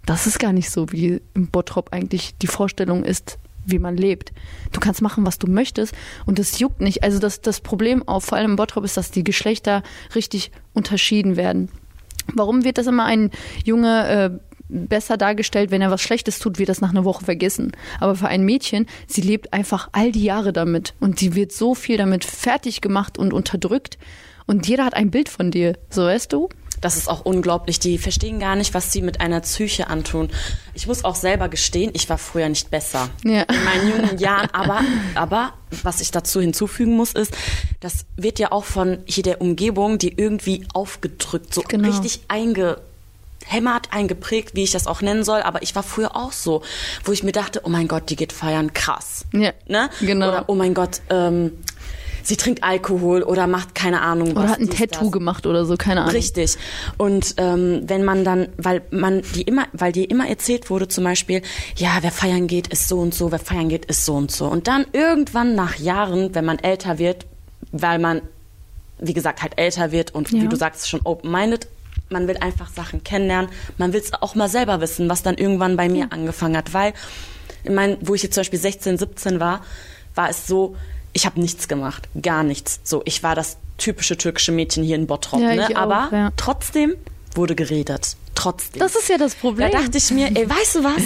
das 0.05 0.27
ist 0.27 0.39
gar 0.39 0.53
nicht 0.53 0.69
so, 0.69 0.91
wie 0.91 1.21
im 1.33 1.47
Bottrop 1.47 1.93
eigentlich 1.93 2.35
die 2.37 2.47
Vorstellung 2.47 3.03
ist, 3.03 3.37
wie 3.65 3.79
man 3.79 3.97
lebt. 3.97 4.33
Du 4.71 4.79
kannst 4.79 5.01
machen, 5.01 5.25
was 5.25 5.39
du 5.39 5.47
möchtest 5.47 5.93
und 6.25 6.39
das 6.39 6.59
juckt 6.59 6.81
nicht. 6.81 7.03
Also 7.03 7.19
das, 7.19 7.41
das 7.41 7.61
Problem 7.61 8.07
auch 8.07 8.21
vor 8.21 8.37
allem 8.37 8.51
im 8.51 8.55
Bottrop 8.55 8.83
ist, 8.83 8.97
dass 8.97 9.11
die 9.11 9.23
Geschlechter 9.23 9.83
richtig 10.15 10.51
unterschieden 10.73 11.35
werden. 11.35 11.69
Warum 12.33 12.63
wird 12.63 12.77
das 12.77 12.87
immer 12.87 13.05
ein 13.05 13.31
Junge 13.65 14.07
äh, 14.07 14.29
besser 14.69 15.17
dargestellt, 15.17 15.71
wenn 15.71 15.81
er 15.81 15.91
was 15.91 16.01
Schlechtes 16.01 16.39
tut, 16.39 16.57
wird 16.57 16.69
das 16.69 16.81
nach 16.81 16.89
einer 16.89 17.05
Woche 17.05 17.25
vergessen. 17.25 17.73
Aber 17.99 18.15
für 18.15 18.27
ein 18.27 18.43
Mädchen, 18.43 18.87
sie 19.07 19.21
lebt 19.21 19.53
einfach 19.53 19.89
all 19.91 20.11
die 20.11 20.23
Jahre 20.23 20.53
damit 20.53 20.95
und 20.99 21.19
sie 21.19 21.35
wird 21.35 21.51
so 21.51 21.75
viel 21.75 21.97
damit 21.97 22.25
fertig 22.25 22.81
gemacht 22.81 23.17
und 23.17 23.33
unterdrückt 23.33 23.97
und 24.45 24.67
jeder 24.67 24.85
hat 24.85 24.93
ein 24.93 25.11
Bild 25.11 25.29
von 25.29 25.51
dir, 25.51 25.77
so 25.89 26.03
weißt 26.03 26.33
du? 26.33 26.49
Das 26.83 26.97
ist 26.97 27.07
auch 27.07 27.21
unglaublich. 27.23 27.79
Die 27.79 27.97
verstehen 27.97 28.39
gar 28.39 28.57
nicht, 28.57 28.73
was 28.73 28.91
sie 28.91 29.01
mit 29.01 29.21
einer 29.21 29.39
Psyche 29.39 29.87
antun. 29.87 30.29
Ich 30.73 30.85
muss 30.85 31.05
auch 31.05 31.15
selber 31.15 31.47
gestehen, 31.47 31.91
ich 31.93 32.09
war 32.09 32.17
früher 32.17 32.49
nicht 32.49 32.71
besser. 32.71 33.09
Ja. 33.23 33.43
In 33.43 33.63
meinen 33.63 33.89
jungen 33.89 34.17
Jahren. 34.19 34.49
Aber, 34.51 34.81
aber 35.15 35.53
was 35.81 36.01
ich 36.01 36.11
dazu 36.11 36.41
hinzufügen 36.41 36.97
muss, 36.97 37.13
ist, 37.13 37.33
das 37.79 38.05
wird 38.17 38.37
ja 38.37 38.51
auch 38.51 38.65
von 38.65 38.99
hier 39.05 39.23
der 39.23 39.39
Umgebung, 39.39 39.97
die 39.97 40.13
irgendwie 40.17 40.67
aufgedrückt, 40.73 41.53
so 41.53 41.61
genau. 41.61 41.87
richtig 41.87 42.23
einge 42.27 42.81
hämmert, 43.45 43.91
eingeprägt, 43.91 44.55
wie 44.55 44.63
ich 44.63 44.71
das 44.71 44.87
auch 44.87 45.01
nennen 45.01 45.23
soll, 45.23 45.41
aber 45.41 45.61
ich 45.63 45.75
war 45.75 45.83
früher 45.83 46.15
auch 46.15 46.31
so, 46.31 46.63
wo 47.03 47.11
ich 47.11 47.23
mir 47.23 47.31
dachte, 47.31 47.61
oh 47.63 47.69
mein 47.69 47.87
Gott, 47.87 48.09
die 48.09 48.15
geht 48.15 48.31
feiern, 48.31 48.73
krass. 48.73 49.25
Ja, 49.33 49.51
ne? 49.67 49.89
genau. 49.99 50.29
Oder 50.29 50.45
oh 50.47 50.55
mein 50.55 50.73
Gott, 50.73 51.01
ähm, 51.09 51.51
sie 52.23 52.37
trinkt 52.37 52.63
Alkohol 52.63 53.21
oder 53.21 53.47
macht 53.47 53.75
keine 53.75 54.01
Ahnung 54.01 54.31
oder 54.31 54.35
was. 54.35 54.43
Oder 54.43 54.51
hat 54.51 54.59
ein 54.59 54.69
Tattoo 54.69 55.05
das. 55.05 55.11
gemacht 55.11 55.45
oder 55.45 55.65
so, 55.65 55.75
keine 55.75 56.01
Ahnung. 56.01 56.15
Richtig. 56.15 56.55
Und 56.97 57.35
ähm, 57.37 57.83
wenn 57.85 58.03
man 58.03 58.23
dann, 58.23 58.47
weil 58.57 58.81
man 58.89 59.21
die 59.35 59.43
immer, 59.43 59.67
weil 59.73 59.91
dir 59.91 60.09
immer 60.09 60.27
erzählt 60.27 60.69
wurde, 60.69 60.87
zum 60.87 61.03
Beispiel, 61.03 61.41
ja, 61.75 61.97
wer 62.01 62.11
feiern 62.11 62.47
geht, 62.47 62.67
ist 62.67 62.87
so 62.87 62.99
und 62.99 63.13
so, 63.13 63.31
wer 63.31 63.39
feiern 63.39 63.69
geht, 63.69 63.85
ist 63.85 64.05
so 64.05 64.15
und 64.15 64.31
so. 64.31 64.47
Und 64.47 64.67
dann 64.67 64.85
irgendwann 64.93 65.55
nach 65.55 65.75
Jahren, 65.75 66.33
wenn 66.33 66.45
man 66.45 66.59
älter 66.59 66.97
wird, 66.97 67.25
weil 67.71 67.99
man, 67.99 68.21
wie 68.99 69.13
gesagt, 69.13 69.41
halt 69.41 69.53
älter 69.57 69.91
wird 69.91 70.15
und 70.15 70.31
ja. 70.31 70.41
wie 70.41 70.47
du 70.47 70.55
sagst, 70.55 70.89
schon 70.89 71.01
open-minded 71.03 71.67
man 72.09 72.27
will 72.27 72.37
einfach 72.37 72.69
Sachen 72.69 73.03
kennenlernen. 73.03 73.49
Man 73.77 73.91
will 73.91 73.99
es 73.99 74.13
auch 74.13 74.35
mal 74.35 74.49
selber 74.49 74.81
wissen, 74.81 75.09
was 75.09 75.23
dann 75.23 75.35
irgendwann 75.35 75.77
bei 75.77 75.89
mir 75.89 76.11
angefangen 76.11 76.55
hat. 76.55 76.73
Weil, 76.73 76.93
ich 77.63 77.71
meine, 77.71 77.97
wo 78.01 78.13
ich 78.13 78.23
jetzt 78.23 78.35
zum 78.35 78.41
Beispiel 78.41 78.59
16, 78.59 78.97
17 78.97 79.39
war, 79.39 79.61
war 80.13 80.29
es 80.29 80.45
so, 80.45 80.75
ich 81.13 81.25
habe 81.25 81.39
nichts 81.39 81.67
gemacht, 81.67 82.09
gar 82.21 82.43
nichts. 82.43 82.79
So, 82.83 83.01
ich 83.05 83.23
war 83.23 83.35
das 83.35 83.57
typische 83.77 84.17
türkische 84.17 84.51
Mädchen 84.51 84.83
hier 84.83 84.95
in 84.95 85.07
Bottrop, 85.07 85.41
ja, 85.41 85.55
ne? 85.55 85.75
aber 85.75 86.09
ja. 86.11 86.31
trotzdem 86.37 86.95
wurde 87.35 87.55
geredet. 87.55 88.15
Trotzdem. 88.35 88.79
Das 88.79 88.95
ist 88.95 89.09
ja 89.09 89.17
das 89.17 89.35
Problem. 89.35 89.71
Da 89.71 89.79
dachte 89.79 89.97
ich 89.97 90.11
mir, 90.11 90.27
ey, 90.35 90.49
weißt 90.49 90.75
du 90.75 90.83
was? 90.83 91.03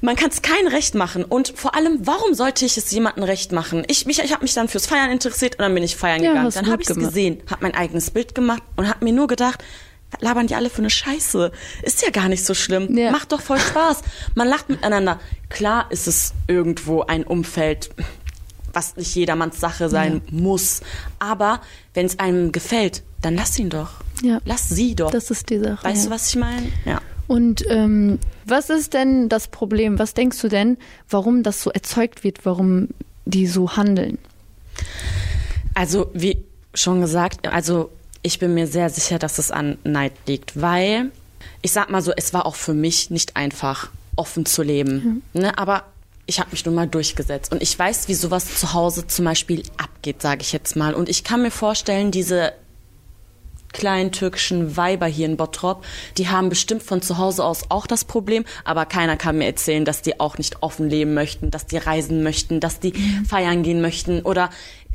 Man 0.00 0.16
kann 0.16 0.30
es 0.30 0.42
kein 0.42 0.66
Recht 0.68 0.94
machen. 0.94 1.24
Und 1.24 1.52
vor 1.56 1.74
allem, 1.74 2.06
warum 2.06 2.34
sollte 2.34 2.64
ich 2.64 2.76
es 2.76 2.90
jemandem 2.90 3.24
recht 3.24 3.52
machen? 3.52 3.84
Ich, 3.88 4.06
mich, 4.06 4.20
ich 4.20 4.32
habe 4.32 4.42
mich 4.42 4.54
dann 4.54 4.68
fürs 4.68 4.86
Feiern 4.86 5.10
interessiert 5.10 5.56
und 5.56 5.62
dann 5.62 5.74
bin 5.74 5.82
ich 5.82 5.96
feiern 5.96 6.22
ja, 6.22 6.30
gegangen. 6.30 6.52
Dann 6.54 6.70
habe 6.70 6.82
ich 6.82 6.88
es 6.88 6.96
gesehen, 6.96 7.42
habe 7.50 7.62
mein 7.62 7.74
eigenes 7.74 8.10
Bild 8.10 8.34
gemacht 8.34 8.62
und 8.76 8.88
habe 8.88 9.04
mir 9.04 9.12
nur 9.12 9.26
gedacht, 9.26 9.64
labern 10.20 10.46
die 10.46 10.54
alle 10.54 10.70
für 10.70 10.78
eine 10.78 10.90
Scheiße. 10.90 11.52
Ist 11.82 12.02
ja 12.02 12.10
gar 12.10 12.28
nicht 12.28 12.44
so 12.44 12.54
schlimm. 12.54 12.96
Ja. 12.96 13.10
Macht 13.10 13.32
doch 13.32 13.40
voll 13.40 13.58
Spaß. 13.58 14.02
Man 14.34 14.48
lacht 14.48 14.68
miteinander. 14.68 15.20
Klar 15.48 15.86
ist 15.90 16.06
es 16.06 16.32
irgendwo 16.46 17.02
ein 17.02 17.24
Umfeld, 17.24 17.90
was 18.72 18.96
nicht 18.96 19.14
jedermanns 19.14 19.60
Sache 19.60 19.88
sein 19.88 20.22
ja. 20.26 20.40
muss. 20.40 20.80
Aber 21.18 21.60
wenn 21.94 22.06
es 22.06 22.18
einem 22.18 22.52
gefällt, 22.52 23.02
dann 23.22 23.34
lass 23.34 23.58
ihn 23.58 23.70
doch. 23.70 23.90
Ja. 24.22 24.40
Lass 24.44 24.68
sie 24.68 24.94
doch. 24.94 25.10
Das 25.10 25.30
ist 25.30 25.50
die 25.50 25.58
Sache. 25.58 25.84
Weißt 25.84 26.04
ja. 26.04 26.08
du, 26.08 26.14
was 26.14 26.28
ich 26.28 26.36
meine? 26.36 26.68
Ja. 26.84 27.00
Und 27.26 27.64
ähm, 27.68 28.18
was 28.46 28.70
ist 28.70 28.94
denn 28.94 29.28
das 29.28 29.48
Problem? 29.48 29.98
Was 29.98 30.14
denkst 30.14 30.40
du 30.40 30.48
denn, 30.48 30.78
warum 31.10 31.42
das 31.42 31.62
so 31.62 31.70
erzeugt 31.70 32.24
wird, 32.24 32.46
warum 32.46 32.88
die 33.26 33.46
so 33.46 33.76
handeln? 33.76 34.18
Also, 35.74 36.10
wie 36.14 36.38
schon 36.74 37.00
gesagt, 37.00 37.46
also 37.48 37.90
ich 38.22 38.38
bin 38.38 38.54
mir 38.54 38.66
sehr 38.66 38.90
sicher, 38.90 39.18
dass 39.18 39.38
es 39.38 39.50
an 39.50 39.78
Neid 39.84 40.12
liegt, 40.26 40.60
weil 40.60 41.10
ich 41.62 41.72
sag 41.72 41.90
mal 41.90 42.02
so, 42.02 42.12
es 42.16 42.32
war 42.32 42.46
auch 42.46 42.54
für 42.54 42.74
mich 42.74 43.10
nicht 43.10 43.36
einfach, 43.36 43.90
offen 44.16 44.46
zu 44.46 44.62
leben. 44.62 45.22
Mhm. 45.32 45.40
Ne? 45.42 45.58
Aber 45.58 45.84
ich 46.28 46.38
habe 46.38 46.50
mich 46.50 46.64
nun 46.66 46.74
mal 46.74 46.86
durchgesetzt. 46.86 47.50
Und 47.52 47.62
ich 47.62 47.76
weiß, 47.76 48.06
wie 48.08 48.14
sowas 48.14 48.54
zu 48.56 48.74
Hause 48.74 49.06
zum 49.06 49.24
Beispiel 49.24 49.62
abgeht, 49.78 50.20
sage 50.20 50.42
ich 50.42 50.52
jetzt 50.52 50.76
mal. 50.76 50.94
Und 50.94 51.08
ich 51.08 51.24
kann 51.24 51.40
mir 51.40 51.50
vorstellen, 51.50 52.10
diese 52.10 52.52
kleinen 53.72 54.12
türkischen 54.12 54.76
Weiber 54.76 55.06
hier 55.06 55.24
in 55.24 55.38
Bottrop, 55.38 55.84
die 56.18 56.28
haben 56.28 56.50
bestimmt 56.50 56.82
von 56.82 57.00
zu 57.00 57.16
Hause 57.16 57.44
aus 57.44 57.70
auch 57.70 57.86
das 57.86 58.04
Problem, 58.04 58.44
aber 58.64 58.84
keiner 58.84 59.16
kann 59.16 59.38
mir 59.38 59.46
erzählen, 59.46 59.86
dass 59.86 60.02
die 60.02 60.20
auch 60.20 60.36
nicht 60.36 60.62
offen 60.62 60.90
leben 60.90 61.14
möchten, 61.14 61.50
dass 61.50 61.66
die 61.66 61.78
reisen 61.78 62.22
möchten, 62.22 62.60
dass 62.60 62.78
die 62.78 62.92
mhm. 62.92 63.24
feiern 63.24 63.62
gehen 63.62 63.80
möchten 63.80 64.20
oder 64.20 64.50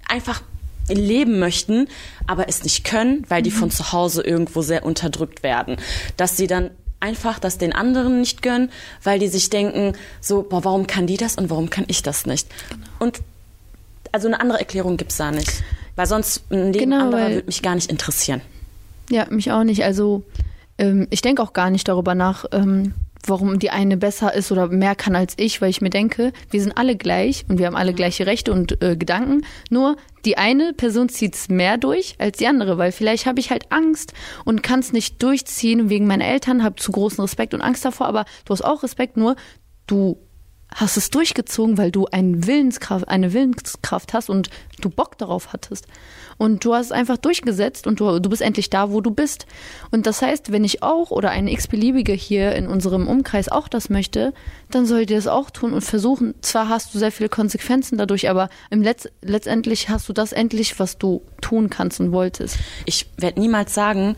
einfach 0.08 0.44
leben 0.88 1.40
möchten, 1.40 1.88
aber 2.28 2.48
es 2.50 2.64
nicht 2.64 2.84
können, 2.84 3.26
weil 3.30 3.42
die 3.42 3.52
mhm. 3.52 3.56
von 3.56 3.72
zu 3.72 3.92
Hause 3.92 4.22
irgendwo 4.22 4.62
sehr 4.62 4.86
unterdrückt 4.86 5.42
werden. 5.42 5.78
Dass 6.18 6.38
sie 6.38 6.48
dann 6.48 6.72
einfach 7.04 7.38
das 7.38 7.58
den 7.58 7.74
anderen 7.74 8.22
nicht 8.22 8.42
gönnen, 8.42 8.72
weil 9.04 9.20
die 9.20 9.28
sich 9.28 9.50
denken, 9.50 9.94
so, 10.22 10.42
boah, 10.42 10.64
warum 10.64 10.88
kann 10.88 11.06
die 11.06 11.18
das 11.18 11.36
und 11.36 11.50
warum 11.50 11.70
kann 11.70 11.84
ich 11.88 12.02
das 12.02 12.26
nicht? 12.26 12.48
Genau. 12.70 12.86
Und 13.00 13.22
also 14.12 14.28
eine 14.28 14.40
andere 14.40 14.60
Erklärung 14.60 14.96
gibt 14.96 15.12
es 15.12 15.18
da 15.18 15.32
nicht. 15.32 15.64
Weil 15.96 16.08
sonst 16.08 16.50
ein 16.52 16.74
Leben 16.74 16.92
genau, 16.92 17.06
anderer 17.06 17.30
würde 17.30 17.46
mich 17.46 17.62
gar 17.62 17.76
nicht 17.76 17.92
interessieren. 17.92 18.42
Ja, 19.10 19.28
mich 19.30 19.52
auch 19.52 19.64
nicht. 19.64 19.84
Also 19.84 20.24
ähm, 20.78 21.08
ich 21.10 21.22
denke 21.22 21.44
auch 21.44 21.54
gar 21.54 21.70
nicht 21.70 21.88
darüber 21.88 22.16
nach, 22.16 22.46
ähm, 22.52 22.94
warum 23.26 23.60
die 23.60 23.70
eine 23.70 23.98
besser 23.98 24.34
ist 24.34 24.52
oder 24.52 24.68
mehr 24.68 24.96
kann 24.96 25.16
als 25.16 25.34
ich, 25.38 25.62
weil 25.62 25.70
ich 25.70 25.82
mir 25.82 25.90
denke, 25.90 26.34
wir 26.50 26.62
sind 26.62 26.78
alle 26.78 26.96
gleich 26.96 27.46
und 27.48 27.58
wir 27.58 27.68
haben 27.68 27.76
alle 27.76 27.94
gleiche 27.94 28.26
Rechte 28.26 28.52
und 28.52 28.82
äh, 28.84 28.96
Gedanken. 28.96 29.46
Nur 29.70 29.98
die 30.26 30.38
eine 30.38 30.74
Person 30.74 31.10
zieht's 31.10 31.50
mehr 31.50 31.78
durch 31.78 32.16
als 32.20 32.38
die 32.38 32.48
andere, 32.48 32.78
weil 32.78 32.92
vielleicht 32.92 33.26
habe 33.26 33.40
ich 33.40 33.52
halt 33.52 33.72
Angst 33.72 34.14
und 34.46 34.64
kann 34.64 34.80
es 34.80 34.94
nicht 34.94 35.22
durchziehen 35.22 35.90
wegen 35.90 36.08
meiner 36.08 36.26
Eltern, 36.26 36.64
habe 36.64 36.76
zu 36.76 36.92
großen 36.92 37.22
Respekt 37.22 37.54
und 37.54 37.62
Angst 37.62 37.86
davor, 37.86 38.08
aber 38.08 38.26
du 38.46 38.54
hast 38.54 38.64
auch 38.64 38.84
Respekt, 38.84 39.18
nur 39.18 39.36
du 39.88 40.18
hast 40.76 40.98
es 40.98 41.10
durchgezogen, 41.10 41.78
weil 41.78 41.92
du 41.92 42.08
eine 42.08 42.48
Willenskraft, 42.48 43.08
eine 43.08 43.34
Willenskraft 43.34 44.14
hast 44.14 44.30
und 44.30 44.50
du 44.82 44.90
Bock 44.90 45.18
darauf 45.18 45.54
hattest. 45.54 45.88
Und 46.38 46.66
du 46.66 46.74
hast 46.74 46.88
es 46.88 46.92
einfach 46.92 47.18
durchgesetzt 47.18 47.86
und 47.88 48.00
du, 48.00 48.20
du 48.20 48.30
bist 48.30 48.42
endlich 48.42 48.70
da, 48.70 48.92
wo 48.92 49.02
du 49.02 49.12
bist. 49.12 49.46
Und 49.92 50.08
das 50.08 50.22
heißt, 50.22 50.52
wenn 50.52 50.64
ich 50.64 50.82
auch 50.82 51.12
oder 51.12 51.30
ein 51.30 51.48
x-beliebige 51.48 52.14
hier 52.14 52.54
in 52.56 52.68
unserem 52.68 53.08
Umkreis 53.08 53.50
auch 53.50 53.68
das 53.68 53.90
möchte, 53.90 54.34
dann 54.72 54.86
sollt 54.86 55.12
ihr 55.12 55.18
es 55.18 55.28
auch 55.28 55.52
tun 55.52 55.74
und 55.74 55.82
versuchen. 55.82 56.34
Zwar 56.42 56.70
hast 56.70 56.94
du 56.94 57.00
sehr 57.00 57.12
viele 57.12 57.30
Konsequenzen 57.30 57.98
dadurch, 57.98 58.30
aber 58.30 58.50
im 58.70 58.82
Letz 58.82 59.08
letztendlich 59.22 59.90
hast 59.90 60.10
du 60.10 60.14
das 60.14 60.34
endlich, 60.34 60.80
was 60.80 60.98
du 60.98 61.22
tun 61.42 61.70
kannst 61.70 62.00
und 62.00 62.12
wolltest. 62.12 62.58
Ich 62.86 63.10
werde 63.18 63.40
niemals 63.40 63.74
sagen, 63.74 64.16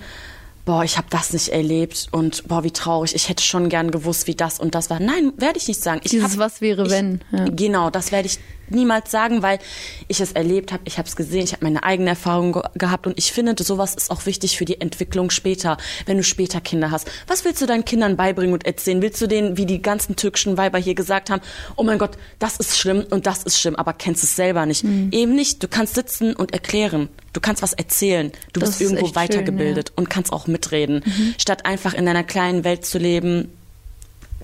boah, 0.66 0.84
ich 0.84 0.98
habe 0.98 1.08
das 1.12 1.32
nicht 1.32 1.50
erlebt 1.50 2.08
und 2.12 2.48
boah, 2.48 2.64
wie 2.64 2.72
traurig, 2.72 3.16
ich 3.16 3.30
hätte 3.30 3.44
schon 3.44 3.70
gern 3.70 3.92
gewusst, 3.92 4.28
wie 4.28 4.36
das 4.36 4.60
und 4.60 4.76
das 4.76 4.90
war. 4.90 5.00
Nein, 5.00 5.32
werde 5.38 5.58
ich 5.58 5.68
nicht 5.68 5.82
sagen. 5.82 6.02
Ich 6.04 6.12
Dieses 6.12 6.34
hab, 6.34 6.40
Was 6.40 6.62
wäre 6.62 6.84
ich, 6.86 6.90
wenn. 6.90 7.22
Ja. 7.32 7.46
Genau, 7.50 7.90
das 7.90 8.12
werde 8.12 8.28
ich 8.28 8.40
niemals 8.70 9.12
sagen, 9.12 9.42
weil 9.42 9.60
ich 10.08 10.20
es 10.20 10.32
erlebt 10.32 10.72
habe, 10.72 10.84
ich 10.86 10.98
habe 10.98 11.08
es 11.08 11.16
gesehen, 11.16 11.44
ich 11.44 11.54
habe 11.54 11.64
meine 11.64 11.84
eigene 11.84 12.10
Erfahrung 12.10 12.54
ge 12.54 12.62
gehabt 12.76 13.08
und 13.08 13.18
ich 13.18 13.32
finde, 13.32 13.56
sowas 13.62 13.96
ist 13.96 14.12
auch 14.12 14.26
wichtig 14.26 14.58
für 14.58 14.66
die 14.66 14.82
Entwicklung 14.82 15.30
später, 15.30 15.78
wenn 16.06 16.18
du 16.18 16.24
später 16.24 16.62
Kinder 16.62 16.92
hast. 16.92 17.10
Was 17.28 17.46
willst 17.46 17.62
du 17.62 17.66
deinen 17.66 17.86
Kindern 17.86 18.18
beibringen 18.18 18.54
und 18.54 18.66
erzählen? 18.66 19.02
Willst 19.02 19.22
du 19.22 19.28
denen, 19.28 19.58
wie 19.58 19.66
die 19.66 19.82
ganzen 19.82 20.16
türkischen 20.16 20.58
Weiber 20.58 20.78
hier 20.78 20.96
gesagt 20.96 21.30
haben, 21.30 21.42
oh 21.76 21.84
mein 21.84 21.98
Gott, 21.98 22.18
das 22.40 22.58
ist 22.58 22.78
schlimm 22.78 23.06
und 23.10 23.26
das 23.26 23.44
ist 23.44 23.60
schlimm, 23.60 23.76
aber 23.76 23.94
kennst 23.94 24.24
es 24.24 24.36
selber 24.36 24.66
nicht. 24.66 24.84
Mhm. 24.84 25.10
Eben 25.12 25.36
nicht, 25.36 25.64
du 25.64 25.68
kannst 25.68 25.96
sitzen 25.96 26.36
und 26.36 26.54
erklären. 26.54 27.10
Du 27.34 27.42
kannst 27.42 27.62
was 27.62 27.74
erzählen. 27.74 28.32
Du 28.54 28.60
das 28.60 28.78
bist 28.78 28.82
irgendwo 28.82 29.14
weitergebildet 29.16 29.90
schön, 29.90 29.94
ja. 29.96 30.02
und 30.02 30.10
kannst 30.10 30.32
auch 30.32 30.48
mitreden. 30.48 31.04
Mhm. 31.06 31.36
Statt 31.38 31.66
einfach 31.66 31.94
in 31.94 32.06
deiner 32.06 32.24
kleinen 32.24 32.64
Welt 32.64 32.86
zu 32.86 32.98
leben, 32.98 33.52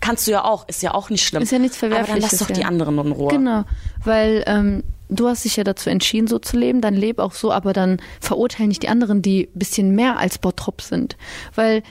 kannst 0.01 0.27
du 0.27 0.31
ja 0.31 0.43
auch, 0.43 0.67
ist 0.67 0.81
ja 0.84 0.93
auch 0.93 1.10
nicht 1.10 1.24
schlimm. 1.25 1.43
Ist 1.43 1.51
ja 1.51 1.60
nichts 1.60 1.77
Verwerfliches. 1.77 2.10
Aber 2.10 2.22
dann 2.22 2.29
lass 2.31 2.39
doch 2.39 2.53
die 2.53 2.65
anderen 2.65 2.98
in 2.98 3.12
Ruhe. 3.12 3.29
Genau, 3.29 3.63
weil 4.03 4.43
ähm, 4.48 4.84
du 5.10 5.27
hast 5.27 5.46
dich 5.46 5.55
ja 5.55 5.63
dazu 5.63 5.89
entschieden, 5.89 6.27
so 6.27 6.39
zu 6.39 6.58
leben, 6.58 6.81
dann 6.81 6.96
leb 6.96 7.20
auch 7.20 7.34
so, 7.34 7.51
aber 7.51 7.74
dann 7.74 8.01
verurteilen 8.20 8.70
nicht 8.70 8.84
die 8.84 8.89
anderen, 8.89 9.22
die 9.22 9.50
ein 9.53 9.60
bisschen 9.60 9.96
mehr 9.96 10.17
als 10.17 10.39
Bottrop 10.39 10.81
sind. 10.81 11.17
Weil 11.55 11.84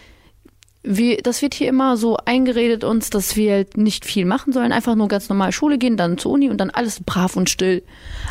wir, 0.83 1.19
das 1.19 1.43
wird 1.43 1.55
hier 1.55 1.69
immer 1.69 1.99
so 1.99 2.17
eingeredet 2.25 2.85
uns, 2.85 3.11
dass 3.11 3.37
wir 3.37 3.53
halt 3.53 3.77
nicht 3.77 4.07
viel 4.07 4.25
machen 4.25 4.53
sollen, 4.53 4.73
einfach 4.73 4.95
nur 4.95 5.09
ganz 5.09 5.29
normal 5.29 5.53
Schule 5.53 5.77
gehen, 5.77 5.99
dann 5.99 6.17
zur 6.17 6.33
Uni 6.33 6.49
und 6.49 6.57
dann 6.59 6.71
alles 6.71 7.01
brav 7.05 7.37
und 7.37 7.51
still. 7.51 7.83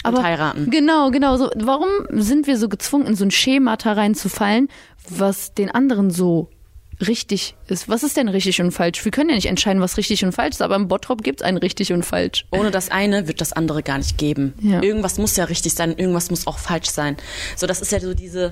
Aber 0.04 0.18
und 0.18 0.24
heiraten. 0.24 0.70
Genau, 0.72 1.12
genau. 1.12 1.38
So, 1.38 1.52
warum 1.56 1.90
sind 2.10 2.48
wir 2.48 2.58
so 2.58 2.68
gezwungen, 2.68 3.06
in 3.06 3.16
so 3.16 3.24
ein 3.24 3.32
Schemata 3.32 3.94
reinzufallen, 3.94 4.68
was 5.08 5.54
den 5.54 5.70
anderen 5.70 6.10
so 6.10 6.50
richtig 7.06 7.56
ist. 7.68 7.88
Was 7.88 8.04
ist 8.04 8.18
denn 8.18 8.28
richtig 8.28 8.62
und 8.62 8.72
falsch? 8.72 9.04
Wir 9.04 9.12
können 9.12 9.30
ja 9.30 9.36
nicht 9.36 9.48
entscheiden, 9.48 9.82
was 9.82 9.98
richtig 9.98 10.24
und 10.26 10.32
falsch 10.34 10.56
ist, 10.56 10.62
aber 10.62 10.76
im 10.76 10.88
Bottrop 10.88 11.24
gibt 11.24 11.42
es 11.42 11.46
ein 11.46 11.58
richtig 11.58 11.94
und 11.94 12.04
falsch. 12.04 12.46
Ohne 12.52 12.72
das 12.72 12.90
eine 12.90 13.28
wird 13.28 13.42
das 13.42 13.54
andere 13.54 13.84
gar 13.84 13.98
nicht 13.98 14.18
geben. 14.18 14.54
Ja. 14.62 14.82
Irgendwas 14.82 15.18
muss 15.18 15.36
ja 15.36 15.46
richtig 15.46 15.74
sein, 15.74 15.98
irgendwas 15.98 16.30
muss 16.30 16.48
auch 16.48 16.60
falsch 16.60 16.90
sein. 16.90 17.18
So, 17.56 17.68
das 17.68 17.82
ist 17.82 17.92
ja 17.92 18.00
so 18.00 18.14
diese 18.14 18.52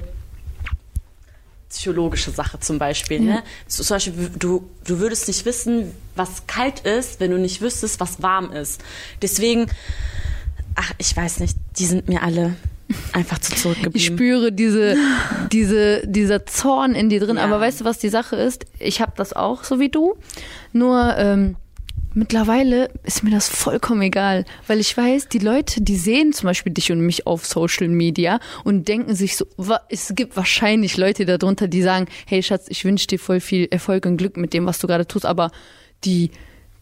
psychologische 1.69 2.31
Sache 2.31 2.59
zum 2.59 2.79
Beispiel. 2.79 3.17
Ja. 3.17 3.35
Ne? 3.35 3.43
So, 3.67 3.83
zum 3.83 3.95
Beispiel, 3.95 4.31
du, 4.37 4.69
du 4.85 4.99
würdest 4.99 5.27
nicht 5.27 5.45
wissen, 5.45 5.91
was 6.15 6.47
kalt 6.47 6.79
ist, 6.81 7.19
wenn 7.19 7.31
du 7.31 7.37
nicht 7.37 7.61
wüsstest, 7.61 7.99
was 7.99 8.21
warm 8.21 8.51
ist. 8.51 8.81
Deswegen, 9.21 9.67
ach, 10.75 10.93
ich 10.97 11.15
weiß 11.15 11.41
nicht, 11.41 11.57
die 11.77 11.85
sind 11.85 12.07
mir 12.07 12.23
alle 12.23 12.55
einfach 13.13 13.39
zu 13.39 13.53
zurückgeblieben. 13.53 13.95
Ich 13.95 14.05
spüre 14.05 14.51
diese, 14.51 14.95
diese, 15.51 16.07
dieser 16.07 16.45
Zorn 16.45 16.95
in 16.95 17.09
dir 17.09 17.19
drin. 17.19 17.37
Ja. 17.37 17.43
Aber 17.43 17.59
weißt 17.59 17.81
du, 17.81 17.85
was 17.85 17.99
die 17.99 18.09
Sache 18.09 18.35
ist? 18.35 18.65
Ich 18.79 19.01
habe 19.01 19.13
das 19.15 19.33
auch, 19.33 19.63
so 19.63 19.79
wie 19.79 19.89
du. 19.89 20.15
Nur 20.73 21.15
ähm, 21.17 21.55
mittlerweile 22.13 22.89
ist 23.03 23.23
mir 23.23 23.31
das 23.31 23.49
vollkommen 23.49 24.01
egal, 24.01 24.45
weil 24.67 24.79
ich 24.79 24.95
weiß, 24.95 25.29
die 25.29 25.39
Leute, 25.39 25.81
die 25.81 25.97
sehen 25.97 26.33
zum 26.33 26.47
Beispiel 26.47 26.73
dich 26.73 26.91
und 26.91 27.01
mich 27.01 27.27
auf 27.27 27.45
Social 27.45 27.89
Media 27.89 28.39
und 28.63 28.87
denken 28.87 29.15
sich 29.15 29.37
so, 29.37 29.45
es 29.89 30.13
gibt 30.15 30.35
wahrscheinlich 30.35 30.97
Leute 30.97 31.25
darunter, 31.25 31.67
die 31.67 31.81
sagen, 31.81 32.07
hey 32.25 32.41
Schatz, 32.41 32.65
ich 32.69 32.85
wünsche 32.85 33.07
dir 33.07 33.19
voll 33.19 33.39
viel 33.39 33.67
Erfolg 33.69 34.05
und 34.05 34.17
Glück 34.17 34.37
mit 34.37 34.53
dem, 34.53 34.65
was 34.65 34.79
du 34.79 34.87
gerade 34.87 35.07
tust, 35.07 35.25
aber 35.25 35.51
die 36.03 36.31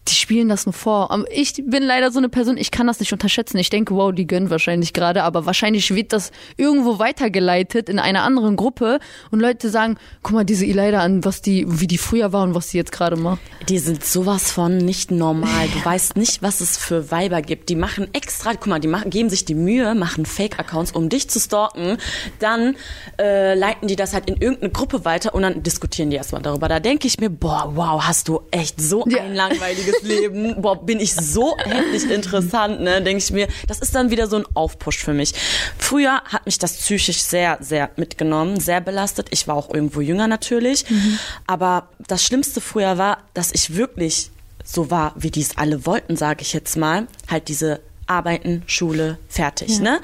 die 0.08 0.14
spielen 0.14 0.48
das 0.48 0.66
nur 0.66 0.72
vor. 0.72 1.24
Ich 1.30 1.54
bin 1.54 1.82
leider 1.82 2.10
so 2.10 2.18
eine 2.18 2.28
Person, 2.28 2.56
ich 2.56 2.70
kann 2.70 2.86
das 2.86 3.00
nicht 3.00 3.12
unterschätzen. 3.12 3.58
Ich 3.58 3.70
denke, 3.70 3.94
wow, 3.94 4.12
die 4.12 4.26
gönnen 4.26 4.50
wahrscheinlich 4.50 4.92
gerade, 4.92 5.22
aber 5.22 5.46
wahrscheinlich 5.46 5.94
wird 5.94 6.12
das 6.12 6.30
irgendwo 6.56 6.98
weitergeleitet 6.98 7.88
in 7.88 7.98
einer 7.98 8.22
anderen 8.22 8.56
Gruppe 8.56 9.00
und 9.30 9.40
Leute 9.40 9.70
sagen, 9.70 9.96
guck 10.22 10.34
mal, 10.34 10.44
diese 10.44 10.64
Ileida 10.64 11.00
an, 11.00 11.24
was 11.24 11.42
die, 11.42 11.64
wie 11.68 11.86
die 11.86 11.98
früher 11.98 12.32
war 12.32 12.44
und 12.44 12.54
was 12.54 12.70
sie 12.70 12.78
jetzt 12.78 12.92
gerade 12.92 13.16
macht. 13.16 13.40
Die 13.68 13.78
sind 13.78 14.04
sowas 14.04 14.52
von 14.52 14.78
nicht 14.78 15.10
normal. 15.10 15.68
Du 15.72 15.84
weißt 15.84 16.16
nicht, 16.16 16.42
was 16.42 16.60
es 16.60 16.78
für 16.78 17.10
Weiber 17.10 17.42
gibt. 17.42 17.68
Die 17.68 17.76
machen 17.76 18.08
extra, 18.12 18.52
guck 18.54 18.68
mal, 18.68 18.80
die 18.80 18.88
machen, 18.88 19.10
geben 19.10 19.28
sich 19.28 19.44
die 19.44 19.54
Mühe, 19.54 19.94
machen 19.94 20.26
Fake-Accounts, 20.26 20.92
um 20.92 21.08
dich 21.08 21.28
zu 21.28 21.40
stalken. 21.40 21.98
Dann 22.38 22.76
äh, 23.18 23.54
leiten 23.54 23.88
die 23.88 23.96
das 23.96 24.14
halt 24.14 24.28
in 24.28 24.36
irgendeine 24.36 24.70
Gruppe 24.72 25.04
weiter 25.04 25.34
und 25.34 25.42
dann 25.42 25.62
diskutieren 25.62 26.10
die 26.10 26.16
erstmal 26.16 26.42
darüber. 26.42 26.68
Da 26.68 26.80
denke 26.80 27.06
ich 27.06 27.18
mir, 27.18 27.30
boah, 27.30 27.72
wow, 27.74 28.02
hast 28.02 28.28
du 28.28 28.42
echt 28.50 28.80
so 28.80 29.04
ein 29.04 29.10
ja. 29.10 29.26
langweiliges 29.26 29.95
Leben, 30.02 30.60
boah, 30.60 30.84
bin 30.84 31.00
ich 31.00 31.14
so 31.14 31.56
endlich 31.64 32.10
interessant, 32.10 32.80
ne, 32.80 33.02
denke 33.02 33.22
ich 33.22 33.30
mir. 33.30 33.48
Das 33.66 33.80
ist 33.80 33.94
dann 33.94 34.10
wieder 34.10 34.26
so 34.26 34.36
ein 34.36 34.44
Aufpush 34.54 34.98
für 34.98 35.12
mich. 35.12 35.32
Früher 35.78 36.22
hat 36.24 36.46
mich 36.46 36.58
das 36.58 36.74
psychisch 36.74 37.22
sehr, 37.22 37.58
sehr 37.60 37.90
mitgenommen, 37.96 38.60
sehr 38.60 38.80
belastet. 38.80 39.28
Ich 39.30 39.48
war 39.48 39.56
auch 39.56 39.72
irgendwo 39.72 40.00
jünger 40.00 40.28
natürlich. 40.28 40.88
Mhm. 40.88 41.18
Aber 41.46 41.88
das 42.06 42.22
Schlimmste 42.22 42.60
früher 42.60 42.98
war, 42.98 43.18
dass 43.34 43.52
ich 43.52 43.76
wirklich 43.76 44.30
so 44.64 44.90
war, 44.90 45.12
wie 45.16 45.30
die 45.30 45.42
es 45.42 45.56
alle 45.56 45.86
wollten, 45.86 46.16
sage 46.16 46.42
ich 46.42 46.52
jetzt 46.52 46.76
mal. 46.76 47.06
Halt 47.28 47.48
diese 47.48 47.80
Arbeiten, 48.06 48.62
Schule, 48.66 49.18
fertig, 49.28 49.76
ja. 49.76 49.82
ne? 49.82 50.00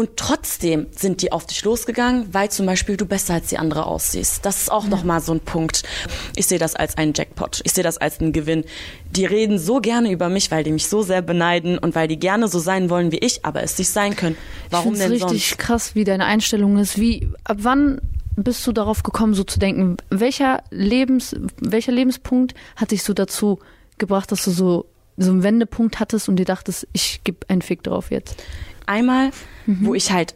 Und 0.00 0.16
trotzdem 0.16 0.86
sind 0.92 1.20
die 1.20 1.30
auf 1.30 1.44
dich 1.44 1.62
losgegangen, 1.62 2.32
weil 2.32 2.50
zum 2.50 2.64
Beispiel 2.64 2.96
du 2.96 3.04
besser 3.04 3.34
als 3.34 3.48
die 3.48 3.58
andere 3.58 3.84
aussiehst. 3.84 4.46
Das 4.46 4.62
ist 4.62 4.72
auch 4.72 4.84
ja. 4.84 4.88
nochmal 4.88 5.20
so 5.20 5.34
ein 5.34 5.40
Punkt. 5.40 5.82
Ich 6.36 6.46
sehe 6.46 6.58
das 6.58 6.74
als 6.74 6.96
einen 6.96 7.12
Jackpot. 7.14 7.60
Ich 7.64 7.72
sehe 7.72 7.84
das 7.84 7.98
als 7.98 8.18
einen 8.18 8.32
Gewinn. 8.32 8.64
Die 9.10 9.26
reden 9.26 9.58
so 9.58 9.78
gerne 9.80 10.10
über 10.10 10.30
mich, 10.30 10.50
weil 10.50 10.64
die 10.64 10.72
mich 10.72 10.88
so 10.88 11.02
sehr 11.02 11.20
beneiden 11.20 11.76
und 11.76 11.94
weil 11.94 12.08
die 12.08 12.18
gerne 12.18 12.48
so 12.48 12.58
sein 12.58 12.88
wollen 12.88 13.12
wie 13.12 13.18
ich, 13.18 13.44
aber 13.44 13.62
es 13.62 13.76
nicht 13.76 13.90
sein 13.90 14.16
können. 14.16 14.38
Warum 14.70 14.94
ich 14.94 15.00
denn 15.00 15.10
richtig 15.10 15.20
sonst? 15.20 15.34
richtig 15.34 15.58
krass, 15.58 15.94
wie 15.94 16.04
deine 16.04 16.24
Einstellung 16.24 16.78
ist. 16.78 16.98
Wie, 16.98 17.28
ab 17.44 17.58
wann 17.60 18.00
bist 18.36 18.66
du 18.66 18.72
darauf 18.72 19.02
gekommen, 19.02 19.34
so 19.34 19.44
zu 19.44 19.58
denken? 19.58 19.98
Welcher 20.08 20.62
Lebens, 20.70 21.36
welcher 21.58 21.92
Lebenspunkt 21.92 22.54
hat 22.76 22.92
dich 22.92 23.02
so 23.02 23.12
dazu 23.12 23.58
gebracht, 23.98 24.32
dass 24.32 24.44
du 24.44 24.50
so, 24.50 24.86
so 25.22 25.30
einen 25.30 25.42
Wendepunkt 25.42 26.00
hattest 26.00 26.28
und 26.28 26.36
dir 26.36 26.44
dachtest, 26.44 26.88
ich 26.92 27.22
gebe 27.24 27.48
einen 27.48 27.62
Fick 27.62 27.82
drauf 27.82 28.10
jetzt? 28.10 28.42
Einmal 28.86 29.30
mhm. 29.70 29.86
wo 29.86 29.94
ich 29.94 30.10
halt 30.12 30.34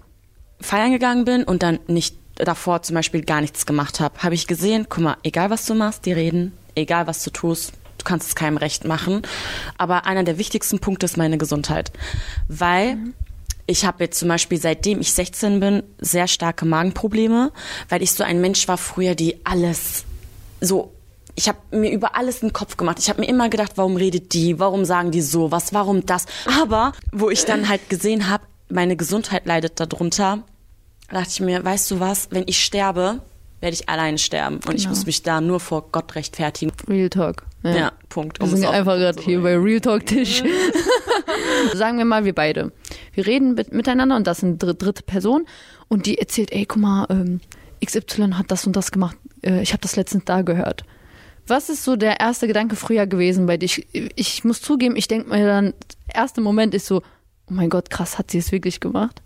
feiern 0.60 0.92
gegangen 0.92 1.24
bin 1.24 1.44
und 1.44 1.62
dann 1.62 1.80
nicht 1.86 2.16
davor 2.36 2.82
zum 2.82 2.94
Beispiel 2.94 3.22
gar 3.22 3.40
nichts 3.40 3.66
gemacht 3.66 4.00
habe, 4.00 4.18
habe 4.20 4.34
ich 4.34 4.46
gesehen, 4.46 4.86
guck 4.88 5.02
mal, 5.02 5.16
egal 5.22 5.50
was 5.50 5.66
du 5.66 5.74
machst, 5.74 6.06
die 6.06 6.12
reden, 6.12 6.52
egal 6.74 7.06
was 7.06 7.22
du 7.22 7.30
tust, 7.30 7.72
du 7.98 8.04
kannst 8.04 8.28
es 8.28 8.34
keinem 8.34 8.56
recht 8.56 8.84
machen. 8.84 9.22
Aber 9.78 10.06
einer 10.06 10.24
der 10.24 10.38
wichtigsten 10.38 10.78
Punkte 10.78 11.06
ist 11.06 11.16
meine 11.16 11.38
Gesundheit. 11.38 11.92
Weil 12.48 12.96
mhm. 12.96 13.14
ich 13.66 13.84
habe 13.84 14.04
jetzt 14.04 14.18
zum 14.18 14.28
Beispiel, 14.28 14.58
seitdem 14.58 15.00
ich 15.00 15.12
16 15.12 15.60
bin, 15.60 15.82
sehr 16.00 16.26
starke 16.26 16.64
Magenprobleme, 16.64 17.52
weil 17.88 18.02
ich 18.02 18.12
so 18.12 18.24
ein 18.24 18.40
Mensch 18.40 18.66
war 18.66 18.78
früher, 18.78 19.14
die 19.14 19.44
alles 19.44 20.04
so 20.60 20.93
ich 21.36 21.48
habe 21.48 21.58
mir 21.72 21.90
über 21.90 22.16
alles 22.16 22.42
einen 22.42 22.52
Kopf 22.52 22.76
gemacht. 22.76 22.98
Ich 22.98 23.08
habe 23.08 23.20
mir 23.20 23.28
immer 23.28 23.48
gedacht, 23.48 23.72
warum 23.76 23.96
redet 23.96 24.34
die, 24.34 24.58
warum 24.58 24.84
sagen 24.84 25.10
die 25.10 25.20
so, 25.20 25.50
was, 25.50 25.72
warum 25.72 26.06
das. 26.06 26.26
Aber 26.60 26.92
wo 27.12 27.30
ich 27.30 27.44
dann 27.44 27.68
halt 27.68 27.88
gesehen 27.88 28.28
habe, 28.28 28.44
meine 28.68 28.96
Gesundheit 28.96 29.46
leidet 29.46 29.80
darunter, 29.80 30.44
dachte 31.10 31.28
ich 31.30 31.40
mir, 31.40 31.64
weißt 31.64 31.90
du 31.90 32.00
was, 32.00 32.28
wenn 32.30 32.44
ich 32.46 32.64
sterbe, 32.64 33.20
werde 33.60 33.74
ich 33.74 33.88
alleine 33.88 34.18
sterben. 34.18 34.56
Und 34.56 34.64
genau. 34.64 34.76
ich 34.76 34.88
muss 34.88 35.06
mich 35.06 35.22
da 35.22 35.40
nur 35.40 35.58
vor 35.58 35.88
Gott 35.90 36.14
rechtfertigen. 36.14 36.72
Real 36.88 37.08
Talk. 37.08 37.44
Ja, 37.62 37.76
ja 37.76 37.92
Punkt. 38.08 38.40
Um 38.40 38.50
wir 38.50 38.58
sind 38.58 38.68
einfach 38.68 38.96
gerade 38.96 39.20
hier 39.20 39.40
bei 39.42 39.56
Real 39.56 39.80
Talk 39.80 40.06
Tisch. 40.06 40.42
Sagen 41.74 41.98
wir 41.98 42.04
mal, 42.04 42.24
wir 42.24 42.34
beide. 42.34 42.72
Wir 43.12 43.26
reden 43.26 43.54
mit, 43.54 43.72
miteinander 43.72 44.16
und 44.16 44.26
das 44.26 44.38
ist 44.38 44.44
eine 44.44 44.56
dritte 44.56 45.02
Person 45.02 45.46
und 45.88 46.06
die 46.06 46.18
erzählt, 46.18 46.52
ey, 46.52 46.66
guck 46.66 46.80
mal, 46.80 47.06
ähm, 47.10 47.40
XY 47.84 48.32
hat 48.34 48.50
das 48.50 48.66
und 48.66 48.76
das 48.76 48.92
gemacht. 48.92 49.16
Äh, 49.42 49.62
ich 49.62 49.72
habe 49.72 49.80
das 49.80 49.96
letztens 49.96 50.24
da 50.26 50.42
gehört. 50.42 50.84
Was 51.46 51.68
ist 51.68 51.84
so 51.84 51.96
der 51.96 52.20
erste 52.20 52.46
Gedanke 52.46 52.76
früher 52.76 53.06
gewesen 53.06 53.46
bei 53.46 53.56
dir? 53.56 53.66
Ich, 53.66 53.86
ich 54.14 54.44
muss 54.44 54.62
zugeben, 54.62 54.96
ich 54.96 55.08
denke 55.08 55.28
mir 55.28 55.46
dann, 55.46 55.74
erster 56.12 56.40
Moment 56.40 56.74
ist 56.74 56.86
so, 56.86 57.02
oh 57.46 57.52
mein 57.52 57.70
Gott, 57.70 57.90
krass, 57.90 58.18
hat 58.18 58.30
sie 58.30 58.38
es 58.38 58.52
wirklich 58.52 58.80
gemacht? 58.80 59.22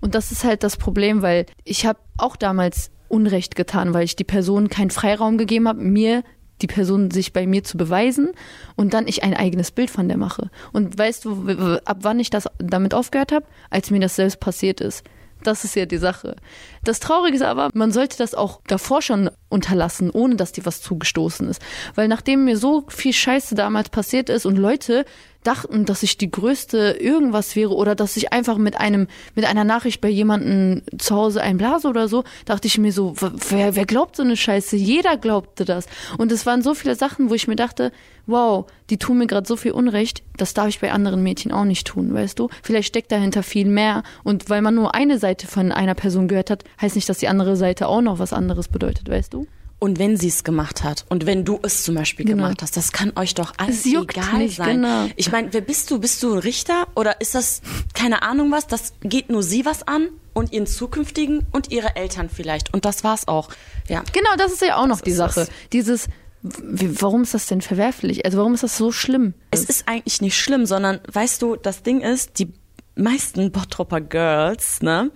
Und 0.00 0.14
das 0.14 0.32
ist 0.32 0.44
halt 0.44 0.62
das 0.64 0.76
Problem, 0.76 1.22
weil 1.22 1.46
ich 1.64 1.86
habe 1.86 1.98
auch 2.18 2.36
damals 2.36 2.90
Unrecht 3.08 3.56
getan, 3.56 3.94
weil 3.94 4.04
ich 4.04 4.16
die 4.16 4.24
Person 4.24 4.68
keinen 4.68 4.90
Freiraum 4.90 5.38
gegeben 5.38 5.68
habe, 5.68 5.80
mir 5.80 6.24
die 6.60 6.66
Person 6.66 7.10
sich 7.10 7.32
bei 7.32 7.46
mir 7.46 7.64
zu 7.64 7.76
beweisen 7.76 8.32
und 8.76 8.94
dann 8.94 9.08
ich 9.08 9.22
ein 9.22 9.34
eigenes 9.34 9.70
Bild 9.70 9.90
von 9.90 10.08
der 10.08 10.16
mache. 10.16 10.50
Und 10.72 10.96
weißt 10.96 11.24
du, 11.24 11.78
ab 11.84 11.98
wann 12.02 12.20
ich 12.20 12.30
das 12.30 12.48
damit 12.58 12.94
aufgehört 12.94 13.32
habe? 13.32 13.46
Als 13.70 13.90
mir 13.90 14.00
das 14.00 14.16
selbst 14.16 14.40
passiert 14.40 14.80
ist. 14.80 15.04
Das 15.42 15.64
ist 15.64 15.76
ja 15.76 15.86
die 15.86 15.98
Sache. 15.98 16.36
Das 16.84 17.00
Traurige 17.00 17.36
ist 17.36 17.42
aber, 17.42 17.70
man 17.74 17.92
sollte 17.92 18.18
das 18.18 18.34
auch 18.34 18.60
davor 18.66 19.02
schon 19.02 19.30
unterlassen, 19.48 20.10
ohne 20.10 20.36
dass 20.36 20.52
dir 20.52 20.64
was 20.66 20.82
zugestoßen 20.82 21.48
ist. 21.48 21.62
Weil 21.94 22.08
nachdem 22.08 22.44
mir 22.44 22.56
so 22.56 22.84
viel 22.88 23.12
Scheiße 23.12 23.54
damals 23.54 23.88
passiert 23.90 24.28
ist 24.28 24.46
und 24.46 24.56
Leute 24.56 25.04
dachten, 25.44 25.84
dass 25.84 26.02
ich 26.02 26.18
die 26.18 26.30
größte 26.30 26.96
irgendwas 27.00 27.56
wäre 27.56 27.74
oder 27.74 27.94
dass 27.94 28.16
ich 28.16 28.32
einfach 28.32 28.58
mit 28.58 28.78
einem 28.78 29.08
mit 29.34 29.44
einer 29.44 29.64
Nachricht 29.64 30.00
bei 30.00 30.08
jemandem 30.08 30.82
zu 30.98 31.14
Hause 31.16 31.42
einblase 31.42 31.88
oder 31.88 32.08
so, 32.08 32.24
dachte 32.44 32.68
ich 32.68 32.78
mir 32.78 32.92
so, 32.92 33.14
wer, 33.48 33.74
wer 33.74 33.86
glaubt 33.86 34.16
so 34.16 34.22
eine 34.22 34.36
Scheiße? 34.36 34.76
Jeder 34.76 35.16
glaubte 35.16 35.64
das. 35.64 35.86
Und 36.18 36.32
es 36.32 36.46
waren 36.46 36.62
so 36.62 36.74
viele 36.74 36.94
Sachen, 36.94 37.30
wo 37.30 37.34
ich 37.34 37.48
mir 37.48 37.56
dachte, 37.56 37.92
wow, 38.26 38.66
die 38.90 38.98
tun 38.98 39.18
mir 39.18 39.26
gerade 39.26 39.46
so 39.46 39.56
viel 39.56 39.72
Unrecht, 39.72 40.22
das 40.36 40.54
darf 40.54 40.68
ich 40.68 40.80
bei 40.80 40.92
anderen 40.92 41.22
Mädchen 41.22 41.52
auch 41.52 41.64
nicht 41.64 41.86
tun, 41.86 42.14
weißt 42.14 42.38
du? 42.38 42.48
Vielleicht 42.62 42.88
steckt 42.88 43.10
dahinter 43.10 43.42
viel 43.42 43.66
mehr 43.66 44.02
und 44.22 44.48
weil 44.48 44.62
man 44.62 44.74
nur 44.74 44.94
eine 44.94 45.18
Seite 45.18 45.46
von 45.46 45.72
einer 45.72 45.94
Person 45.94 46.28
gehört 46.28 46.50
hat, 46.50 46.64
heißt 46.80 46.94
nicht, 46.94 47.08
dass 47.08 47.18
die 47.18 47.28
andere 47.28 47.56
Seite 47.56 47.88
auch 47.88 48.00
noch 48.00 48.18
was 48.18 48.32
anderes 48.32 48.68
bedeutet, 48.68 49.08
weißt 49.08 49.34
du? 49.34 49.46
Und 49.82 49.98
wenn 49.98 50.16
sie 50.16 50.28
es 50.28 50.44
gemacht 50.44 50.84
hat 50.84 51.04
und 51.08 51.26
wenn 51.26 51.44
du 51.44 51.58
es 51.64 51.82
zum 51.82 51.96
Beispiel 51.96 52.24
Genau. 52.24 52.44
gemacht 52.44 52.62
hast, 52.62 52.76
das 52.76 52.92
kann 52.92 53.12
euch 53.16 53.34
doch 53.34 53.52
alles 53.56 53.84
egal 53.84 54.38
nicht, 54.38 54.56
sein. 54.56 54.76
genau. 54.76 55.08
Ich 55.16 55.32
meine, 55.32 55.52
wer 55.52 55.60
bist 55.60 55.90
du? 55.90 55.98
Bist 55.98 56.22
du 56.22 56.34
ein 56.34 56.38
Richter 56.38 56.86
oder 56.94 57.20
ist 57.20 57.34
das 57.34 57.62
keine 57.92 58.22
Ahnung 58.22 58.52
was? 58.52 58.68
Das 58.68 58.92
geht 59.02 59.28
nur 59.28 59.42
sie 59.42 59.64
was 59.64 59.82
an 59.88 60.08
und 60.34 60.52
ihren 60.52 60.68
zukünftigen 60.68 61.44
und 61.50 61.72
ihre 61.72 61.96
Eltern 61.96 62.30
vielleicht. 62.30 62.72
Und 62.72 62.84
das 62.84 63.02
war's 63.02 63.26
auch. 63.26 63.48
Ja. 63.88 64.04
Genau, 64.12 64.30
das 64.38 64.52
ist 64.52 64.62
ja 64.62 64.76
auch 64.76 64.86
noch 64.86 65.00
die 65.00 65.10
ist 65.10 65.16
Sache. 65.16 65.40
es. 65.40 65.48
Dieses, 65.72 66.06
warum 66.42 67.22
ist 67.24 67.34
das 67.34 67.46
denn 67.46 67.60
verwerflich? 67.60 68.24
Also 68.24 68.38
warum 68.38 68.54
ist 68.54 68.62
das 68.62 68.76
so 68.78 68.92
schlimm? 68.92 69.34
Es 69.50 69.64
ist 69.64 69.88
eigentlich 69.88 70.20
nicht 70.20 70.38
schlimm, 70.38 70.64
sondern 70.64 71.00
weißt 71.12 71.42
du, 71.42 71.56
das 71.56 71.82
Ding 71.82 72.02
ist, 72.02 72.38
die 72.38 72.52
meisten 72.94 73.50
Bottropper 73.50 74.00
Girls, 74.00 74.80
ne, 74.80 75.10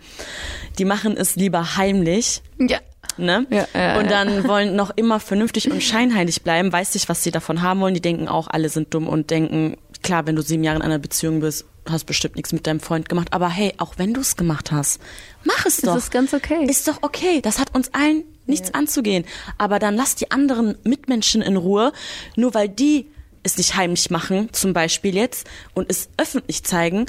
die 0.79 0.85
machen 0.85 1.17
es 1.17 1.37
lieber 1.37 1.77
heimlich, 1.77 2.43
Ja. 2.59 2.79
Ne? 3.19 3.47
Ja, 3.51 3.67
ja, 3.75 3.99
und 3.99 4.05
ja. 4.05 4.11
dann 4.11 4.47
wollen 4.49 4.77
noch 4.77 4.91
immer 4.97 5.21
vernünftig 5.21 5.71
und 5.71 5.83
scheinheilig 5.83 6.43
bleiben, 6.43 6.73
weiß 6.73 6.95
nicht, 6.95 7.09
was 7.09 7.23
sie 7.23 7.31
davon 7.31 7.63
haben 7.63 7.81
wollen. 7.81 7.95
Die 7.95 8.01
denken 8.01 8.29
auch, 8.29 8.49
alle 8.49 8.69
sind 8.69 8.93
dumm 8.95 9.09
und 9.09 9.31
denken, 9.31 9.77
klar, 10.03 10.27
wenn 10.27 10.37
du 10.37 10.43
sieben 10.43 10.65
Jahre 10.65 10.77
in 10.77 10.83
einer 10.83 10.99
Beziehung 10.99 11.41
bist, 11.41 11.65
hast 11.89 12.05
bestimmt 12.05 12.37
nichts 12.37 12.53
mit 12.53 12.67
deinem 12.67 12.81
Freund 12.81 13.09
gemacht. 13.09 13.29
Aber 13.33 13.49
hey, 13.49 13.75
auch 13.79 13.95
wenn 13.97 14.15
du 14.15 14.21
es 14.21 14.37
gemacht 14.37 14.73
hast, 14.73 15.01
mach 15.45 15.67
es 15.67 15.79
doch. 15.79 15.97
ist 15.97 16.11
ganz 16.11 16.35
okay. 16.35 16.65
Ist 16.67 16.89
doch 16.89 16.99
okay. 17.03 17.41
Das 17.41 17.59
hat 17.59 17.75
uns 17.75 17.93
allen 17.95 18.25
nichts 18.47 18.75
anzugehen. 18.75 19.25
Aber 19.59 19.79
dann 19.79 19.97
lass 19.97 20.15
die 20.15 20.31
anderen 20.31 20.77
Mitmenschen 20.85 21.43
in 21.43 21.57
Ruhe, 21.57 21.93
nur 22.37 22.55
weil 22.55 22.69
die 22.69 23.07
es 23.43 23.57
nicht 23.57 23.77
heimlich 23.77 24.11
machen, 24.11 24.49
zum 24.53 24.73
Beispiel 24.73 25.15
jetzt, 25.15 25.47
und 25.75 25.89
es 25.89 26.09
öffentlich 26.17 26.65
zeigen, 26.65 27.07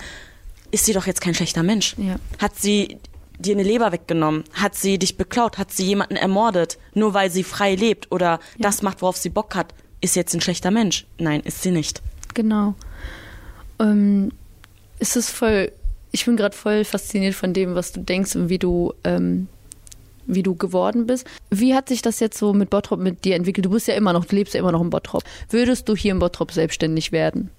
ist 0.71 0.85
sie 0.85 0.93
doch 0.93 1.07
jetzt 1.07 1.21
kein 1.21 1.33
schlechter 1.33 1.63
Mensch. 1.63 1.95
Ja. 1.97 2.17
Hat 2.39 2.59
sie 2.59 2.99
dir 3.39 3.53
eine 3.55 3.63
Leber 3.63 3.91
weggenommen? 3.91 4.43
Hat 4.53 4.75
sie 4.75 4.97
dich 4.97 5.17
beklaut? 5.17 5.57
Hat 5.57 5.71
sie 5.71 5.85
jemanden 5.85 6.15
ermordet? 6.15 6.77
Nur 6.93 7.13
weil 7.13 7.29
sie 7.31 7.43
frei 7.43 7.75
lebt 7.75 8.11
oder 8.11 8.39
das 8.59 8.81
macht, 8.81 9.01
worauf 9.01 9.17
sie 9.17 9.29
Bock 9.29 9.55
hat, 9.55 9.73
ist 10.01 10.15
jetzt 10.15 10.33
ein 10.33 10.41
schlechter 10.41 10.71
Mensch? 10.71 11.05
Nein, 11.17 11.41
ist 11.41 11.61
sie 11.61 11.71
nicht. 11.71 12.01
Genau. 12.33 12.75
Ähm, 13.79 14.31
es 14.99 15.15
ist 15.15 15.29
voll, 15.29 15.71
ich 16.11 16.25
bin 16.25 16.37
gerade 16.37 16.55
voll 16.55 16.83
fasziniert 16.83 17.35
von 17.35 17.53
dem, 17.53 17.75
was 17.75 17.91
du 17.91 17.99
denkst 18.01 18.35
und 18.35 18.49
wie 18.49 18.59
du, 18.59 18.93
ähm, 19.03 19.47
wie 20.25 20.43
du 20.43 20.55
geworden 20.55 21.07
bist. 21.07 21.25
Wie 21.49 21.73
hat 21.73 21.87
sich 21.89 22.01
das 22.01 22.19
jetzt 22.19 22.37
so 22.37 22.53
mit 22.53 22.69
Bottrop 22.69 22.99
mit 22.99 23.23
dir 23.23 23.35
entwickelt? 23.35 23.65
Du 23.65 23.69
bist 23.69 23.87
ja 23.87 23.93
immer 23.95 24.13
noch, 24.13 24.25
du 24.25 24.35
lebst 24.35 24.53
ja 24.53 24.59
immer 24.59 24.71
noch 24.71 24.81
in 24.81 24.89
Bottrop. 24.89 25.23
Würdest 25.49 25.87
du 25.87 25.95
hier 25.95 26.11
in 26.11 26.19
Bottrop 26.19 26.51
selbstständig 26.51 27.11
werden? 27.11 27.49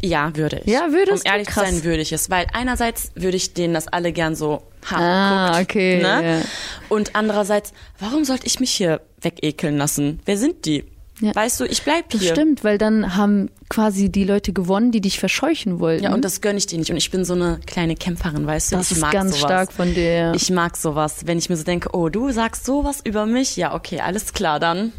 Ja, 0.00 0.36
würde 0.36 0.60
ich. 0.64 0.70
Ja, 0.72 0.92
würdest 0.92 1.24
Um 1.24 1.24
du? 1.24 1.30
ehrlich 1.30 1.48
zu 1.48 1.54
Krass. 1.54 1.70
sein, 1.70 1.84
würde 1.84 2.02
ich 2.02 2.12
es. 2.12 2.30
Weil 2.30 2.46
einerseits 2.52 3.10
würde 3.16 3.36
ich 3.36 3.54
denen 3.54 3.74
das 3.74 3.88
alle 3.88 4.12
gern 4.12 4.36
so 4.36 4.62
hart 4.90 5.00
Ah, 5.02 5.58
guckt, 5.58 5.70
okay, 5.70 6.02
Ne? 6.02 6.38
ja. 6.40 6.44
Und 6.88 7.14
andererseits, 7.16 7.72
warum 7.98 8.24
sollte 8.24 8.46
ich 8.46 8.60
mich 8.60 8.70
hier 8.70 9.00
wegekeln 9.20 9.76
lassen? 9.76 10.20
Wer 10.24 10.36
sind 10.38 10.64
die? 10.64 10.84
Ja. 11.20 11.34
Weißt 11.34 11.58
du, 11.58 11.64
ich 11.64 11.82
bleib 11.82 12.10
Das 12.10 12.20
hier. 12.20 12.30
stimmt, 12.30 12.62
weil 12.62 12.78
dann 12.78 13.16
haben 13.16 13.50
quasi 13.68 14.08
die 14.08 14.22
Leute 14.22 14.52
gewonnen, 14.52 14.92
die 14.92 15.00
dich 15.00 15.18
verscheuchen 15.18 15.80
wollten. 15.80 16.04
Ja, 16.04 16.14
und 16.14 16.24
das 16.24 16.40
gönne 16.40 16.58
ich 16.58 16.66
dir 16.66 16.78
nicht. 16.78 16.90
Und 16.92 16.96
ich 16.96 17.10
bin 17.10 17.24
so 17.24 17.34
eine 17.34 17.58
kleine 17.66 17.96
Kämpferin, 17.96 18.46
weißt 18.46 18.70
du? 18.70 18.76
Das 18.76 18.86
ich 18.92 18.98
ist 18.98 19.00
mag 19.00 19.12
ganz 19.12 19.30
sowas. 19.32 19.40
stark 19.40 19.72
von 19.72 19.92
dir, 19.94 20.12
ja. 20.12 20.34
Ich 20.34 20.48
mag 20.50 20.76
sowas. 20.76 21.26
Wenn 21.26 21.36
ich 21.38 21.48
mir 21.50 21.56
so 21.56 21.64
denke, 21.64 21.88
oh, 21.92 22.08
du 22.08 22.30
sagst 22.30 22.64
sowas 22.64 23.00
über 23.04 23.26
mich? 23.26 23.56
Ja, 23.56 23.74
okay, 23.74 23.98
alles 24.00 24.32
klar, 24.32 24.60
dann 24.60 24.92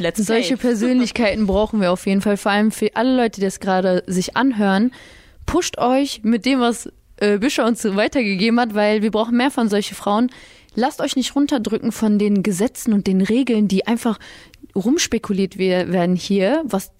let's 0.00 0.18
Solche 0.26 0.56
play. 0.56 0.70
Persönlichkeiten 0.70 1.46
brauchen 1.46 1.80
wir 1.80 1.92
auf 1.92 2.04
jeden 2.04 2.20
Fall, 2.20 2.36
vor 2.36 2.50
allem 2.50 2.72
für 2.72 2.88
alle 2.96 3.14
Leute, 3.16 3.40
die 3.40 3.46
das 3.46 3.60
gerade 3.60 4.02
sich 4.08 4.36
anhören. 4.36 4.92
Pusht 5.46 5.78
euch 5.78 6.22
mit 6.24 6.46
dem, 6.46 6.58
was 6.58 6.90
äh, 7.20 7.38
Büscher 7.38 7.66
uns 7.66 7.82
so 7.82 7.96
weitergegeben 7.96 8.58
hat, 8.60 8.74
weil 8.74 9.02
wir 9.02 9.10
brauchen 9.10 9.36
mehr 9.36 9.50
von 9.50 9.68
solchen 9.68 9.94
Frauen. 9.94 10.30
Lasst 10.74 11.00
euch 11.00 11.16
nicht 11.16 11.34
runterdrücken 11.34 11.92
von 11.92 12.18
den 12.18 12.42
Gesetzen 12.42 12.92
und 12.92 13.06
den 13.06 13.20
Regeln, 13.20 13.68
die 13.68 13.86
einfach 13.86 14.18
rumspekuliert 14.74 15.58
we- 15.58 15.92
werden 15.92 16.16
hier, 16.16 16.62
was 16.64 16.92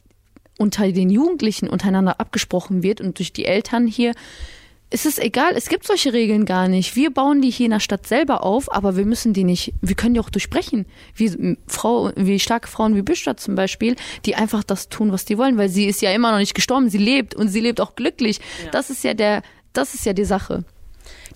unter 0.58 0.90
den 0.90 1.08
Jugendlichen 1.08 1.68
untereinander 1.68 2.20
abgesprochen 2.20 2.82
wird 2.82 3.00
und 3.00 3.18
durch 3.18 3.32
die 3.32 3.46
Eltern 3.46 3.86
hier. 3.86 4.12
Es 4.92 5.06
ist 5.06 5.20
egal, 5.20 5.52
es 5.54 5.68
gibt 5.68 5.86
solche 5.86 6.12
Regeln 6.12 6.44
gar 6.44 6.66
nicht. 6.66 6.96
Wir 6.96 7.10
bauen 7.14 7.40
die 7.40 7.50
hier 7.50 7.66
in 7.66 7.70
der 7.70 7.78
Stadt 7.78 8.08
selber 8.08 8.42
auf, 8.42 8.70
aber 8.74 8.96
wir 8.96 9.06
müssen 9.06 9.32
die 9.32 9.44
nicht, 9.44 9.72
wir 9.80 9.94
können 9.94 10.14
die 10.14 10.20
auch 10.20 10.30
durchbrechen. 10.30 10.84
Wie 11.14 11.56
Frau, 11.68 12.10
wie 12.16 12.40
starke 12.40 12.66
Frauen 12.66 12.96
wie 12.96 13.02
Büstadt 13.02 13.38
zum 13.38 13.54
Beispiel, 13.54 13.94
die 14.26 14.34
einfach 14.34 14.64
das 14.64 14.88
tun, 14.88 15.12
was 15.12 15.24
die 15.24 15.38
wollen, 15.38 15.56
weil 15.58 15.68
sie 15.68 15.84
ist 15.86 16.02
ja 16.02 16.10
immer 16.10 16.32
noch 16.32 16.38
nicht 16.38 16.56
gestorben, 16.56 16.90
sie 16.90 16.98
lebt 16.98 17.36
und 17.36 17.46
sie 17.48 17.60
lebt 17.60 17.80
auch 17.80 17.94
glücklich. 17.94 18.40
Das 18.72 18.90
ist 18.90 19.04
ja 19.04 19.14
der, 19.14 19.42
das 19.72 19.94
ist 19.94 20.04
ja 20.06 20.12
die 20.12 20.24
Sache. 20.24 20.64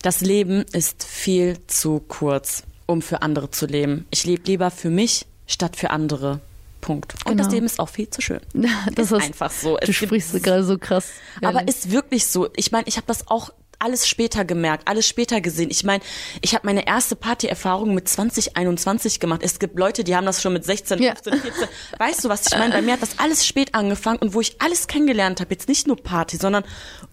Das 0.01 0.21
Leben 0.21 0.63
ist 0.73 1.03
viel 1.03 1.57
zu 1.67 1.99
kurz, 2.07 2.63
um 2.85 3.01
für 3.01 3.21
andere 3.21 3.49
zu 3.51 3.65
leben. 3.65 4.05
Ich 4.11 4.25
lebe 4.25 4.43
lieber 4.45 4.71
für 4.71 4.89
mich 4.89 5.25
statt 5.47 5.75
für 5.75 5.89
andere. 5.89 6.39
Punkt. 6.81 7.15
Und 7.25 7.31
Genau. 7.31 7.43
das 7.43 7.51
Leben 7.51 7.65
ist 7.65 7.79
auch 7.79 7.89
viel 7.89 8.07
zu 8.11 8.21
schön. 8.21 8.41
Das 8.93 9.11
ist 9.11 9.19
einfach 9.23 9.49
so. 9.49 9.75
Du 9.83 9.91
sprichst 9.91 10.43
gerade 10.43 10.63
so 10.63 10.77
krass. 10.77 11.09
Aber 11.41 11.61
ehrlich. 11.61 11.75
ist 11.75 11.91
wirklich 11.91 12.27
so. 12.27 12.49
Ich 12.55 12.71
meine, 12.71 12.87
ich 12.87 12.97
habe 12.97 13.07
das 13.07 13.27
auch 13.27 13.49
alles 13.85 14.07
später 14.07 14.43
gemerkt, 14.45 14.87
alles 14.87 15.07
später 15.07 15.41
gesehen. 15.41 15.69
Ich 15.69 15.83
meine, 15.83 16.03
ich 16.41 16.55
habe 16.55 16.65
meine 16.65 16.87
erste 16.87 17.15
Partyerfahrung 17.15 17.93
mit 17.93 18.09
20, 18.09 18.57
21 18.57 19.19
gemacht. 19.19 19.41
Es 19.43 19.59
gibt 19.59 19.77
Leute, 19.77 20.03
die 20.03 20.15
haben 20.15 20.25
das 20.25 20.41
schon 20.41 20.53
mit 20.53 20.65
16, 20.65 21.01
Ja. 21.03 21.11
15, 21.13 21.39
14. 21.39 21.67
Weißt 21.99 22.23
du, 22.25 22.29
was 22.29 22.47
ich 22.47 22.57
meine? 22.57 22.73
Bei 22.73 22.81
mir 22.81 22.93
hat 22.93 23.03
das 23.03 23.19
alles 23.19 23.45
spät 23.45 23.75
angefangen 23.75 24.17
und 24.17 24.33
wo 24.33 24.41
ich 24.41 24.59
alles 24.59 24.87
kennengelernt 24.87 25.39
habe, 25.39 25.53
jetzt 25.53 25.67
nicht 25.69 25.85
nur 25.85 25.97
Party, 25.97 26.37
sondern 26.37 26.63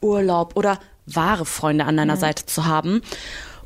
Urlaub 0.00 0.56
oder 0.56 0.80
wahre 1.04 1.44
Freunde 1.44 1.84
an 1.84 1.98
deiner 1.98 2.16
Seite 2.16 2.46
zu 2.46 2.64
haben 2.64 3.02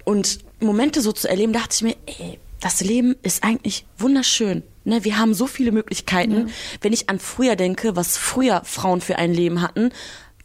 und 0.05 0.41
Momente 0.59 1.01
so 1.01 1.13
zu 1.13 1.29
erleben, 1.29 1.53
dachte 1.53 1.75
ich 1.77 1.83
mir, 1.83 1.97
ey, 2.07 2.41
das 2.61 2.81
Leben 2.81 3.15
ist 3.23 3.45
eigentlich 3.45 3.87
wunderschön. 3.99 4.65
Ne, 4.85 5.05
wir 5.05 5.19
haben 5.19 5.35
so 5.35 5.47
viele 5.47 5.71
Möglichkeiten. 5.73 6.49
Wenn 6.81 6.93
ich 6.93 7.09
an 7.09 7.19
früher 7.19 7.55
denke, 7.57 7.95
was 7.97 8.17
früher 8.17 8.63
Frauen 8.65 9.01
für 9.01 9.17
ein 9.17 9.33
Leben 9.35 9.61
hatten, 9.61 9.91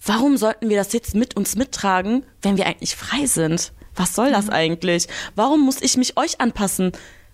warum 0.05 0.37
sollten 0.37 0.69
wir 0.69 0.77
das 0.77 0.93
jetzt 0.93 1.15
mit 1.15 1.35
uns 1.35 1.55
mittragen, 1.55 2.23
wenn 2.41 2.57
wir 2.57 2.65
eigentlich 2.67 2.95
frei 2.95 3.25
sind? 3.25 3.71
Was 3.95 4.15
soll 4.15 4.31
das 4.31 4.49
eigentlich? 4.49 5.07
Warum 5.35 5.61
muss 5.65 5.81
ich 5.81 5.97
mich 5.97 6.17
euch 6.17 6.39
anpassen? 6.39 6.91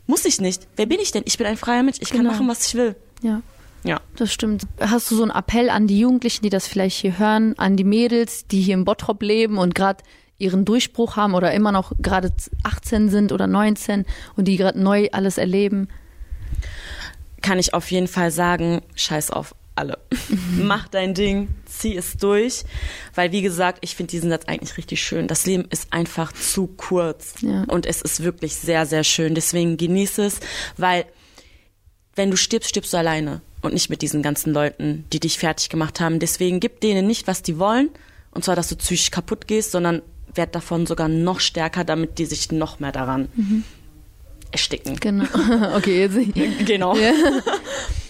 Muss 0.07 0.25
ich 0.25 0.41
nicht. 0.41 0.67
Wer 0.75 0.85
bin 0.85 0.99
ich 0.99 1.11
denn? 1.11 1.23
Ich 1.25 1.37
bin 1.37 1.45
ein 1.47 1.57
freier 1.57 1.83
Mensch. 1.83 1.97
Ich 1.99 2.09
kann 2.09 2.19
Genau. 2.19 2.31
machen, 2.31 2.47
was 2.47 2.65
ich 2.67 2.75
will. 2.75 2.95
ja. 3.21 3.41
Ja. 3.83 4.01
Das 4.17 4.33
stimmt. 4.33 4.63
Hast 4.81 5.09
du 5.11 5.15
so 5.15 5.21
einen 5.21 5.31
Appell 5.31 5.69
an 5.69 5.87
die 5.87 5.99
Jugendlichen, 5.99 6.41
die 6.43 6.49
das 6.49 6.67
vielleicht 6.67 6.97
hier 6.99 7.19
hören, 7.19 7.53
an 7.57 7.77
die 7.77 7.83
Mädels, 7.85 8.45
die 8.47 8.59
hier 8.61 8.73
im 8.73 8.83
Bottrop 8.83 9.21
leben 9.21 9.57
und 9.59 9.75
gerade 9.75 10.03
ihren 10.39 10.65
Durchbruch 10.65 11.15
haben 11.15 11.35
oder 11.35 11.53
immer 11.53 11.71
noch 11.71 11.93
gerade 12.01 12.33
18 12.63 13.07
sind 13.09 13.31
oder 13.31 13.47
19 13.47 14.05
und 14.35 14.45
die 14.47 14.57
gerade 14.57 14.79
neu 14.81 15.07
alles 15.13 15.37
erleben? 15.37 15.87
kann 17.41 17.59
ich 17.59 17.73
auf 17.73 17.89
jeden 17.91 18.07
Fall 18.07 18.31
sagen, 18.31 18.81
scheiß 18.95 19.31
auf 19.31 19.55
alle. 19.77 19.99
Mach 20.57 20.87
dein 20.87 21.13
Ding, 21.13 21.49
zieh 21.65 21.95
es 21.95 22.17
durch. 22.17 22.63
Weil, 23.15 23.31
wie 23.31 23.41
gesagt, 23.41 23.79
ich 23.81 23.95
finde 23.95 24.11
diesen 24.11 24.29
Satz 24.29 24.45
eigentlich 24.45 24.77
richtig 24.77 25.01
schön. 25.01 25.27
Das 25.27 25.45
Leben 25.45 25.65
ist 25.69 25.93
einfach 25.93 26.31
zu 26.33 26.67
kurz. 26.67 27.35
Ja. 27.41 27.63
Und 27.63 27.85
es 27.85 28.01
ist 28.01 28.23
wirklich 28.23 28.55
sehr, 28.55 28.85
sehr 28.85 29.03
schön. 29.03 29.35
Deswegen 29.35 29.77
genieße 29.77 30.25
es, 30.25 30.39
weil 30.77 31.05
wenn 32.15 32.31
du 32.31 32.37
stirbst, 32.37 32.69
stirbst 32.69 32.93
du 32.93 32.97
alleine. 32.97 33.41
Und 33.61 33.73
nicht 33.73 33.89
mit 33.89 34.01
diesen 34.01 34.21
ganzen 34.21 34.53
Leuten, 34.53 35.05
die 35.11 35.19
dich 35.19 35.39
fertig 35.39 35.69
gemacht 35.69 35.99
haben. 35.99 36.19
Deswegen 36.19 36.59
gib 36.59 36.79
denen 36.79 37.07
nicht, 37.07 37.27
was 37.27 37.41
die 37.41 37.57
wollen. 37.57 37.89
Und 38.31 38.45
zwar, 38.45 38.55
dass 38.55 38.69
du 38.69 38.75
psychisch 38.75 39.09
kaputt 39.09 39.47
gehst, 39.47 39.71
sondern 39.71 40.03
werd 40.33 40.53
davon 40.53 40.85
sogar 40.85 41.07
noch 41.07 41.39
stärker, 41.39 41.83
damit 41.83 42.19
die 42.19 42.25
sich 42.25 42.51
noch 42.51 42.79
mehr 42.79 42.91
daran 42.91 43.29
ersticken. 44.51 44.97
Genau. 44.99 45.25
okay, 45.75 46.01
jetzt. 46.01 46.17
Genau. 46.65 46.95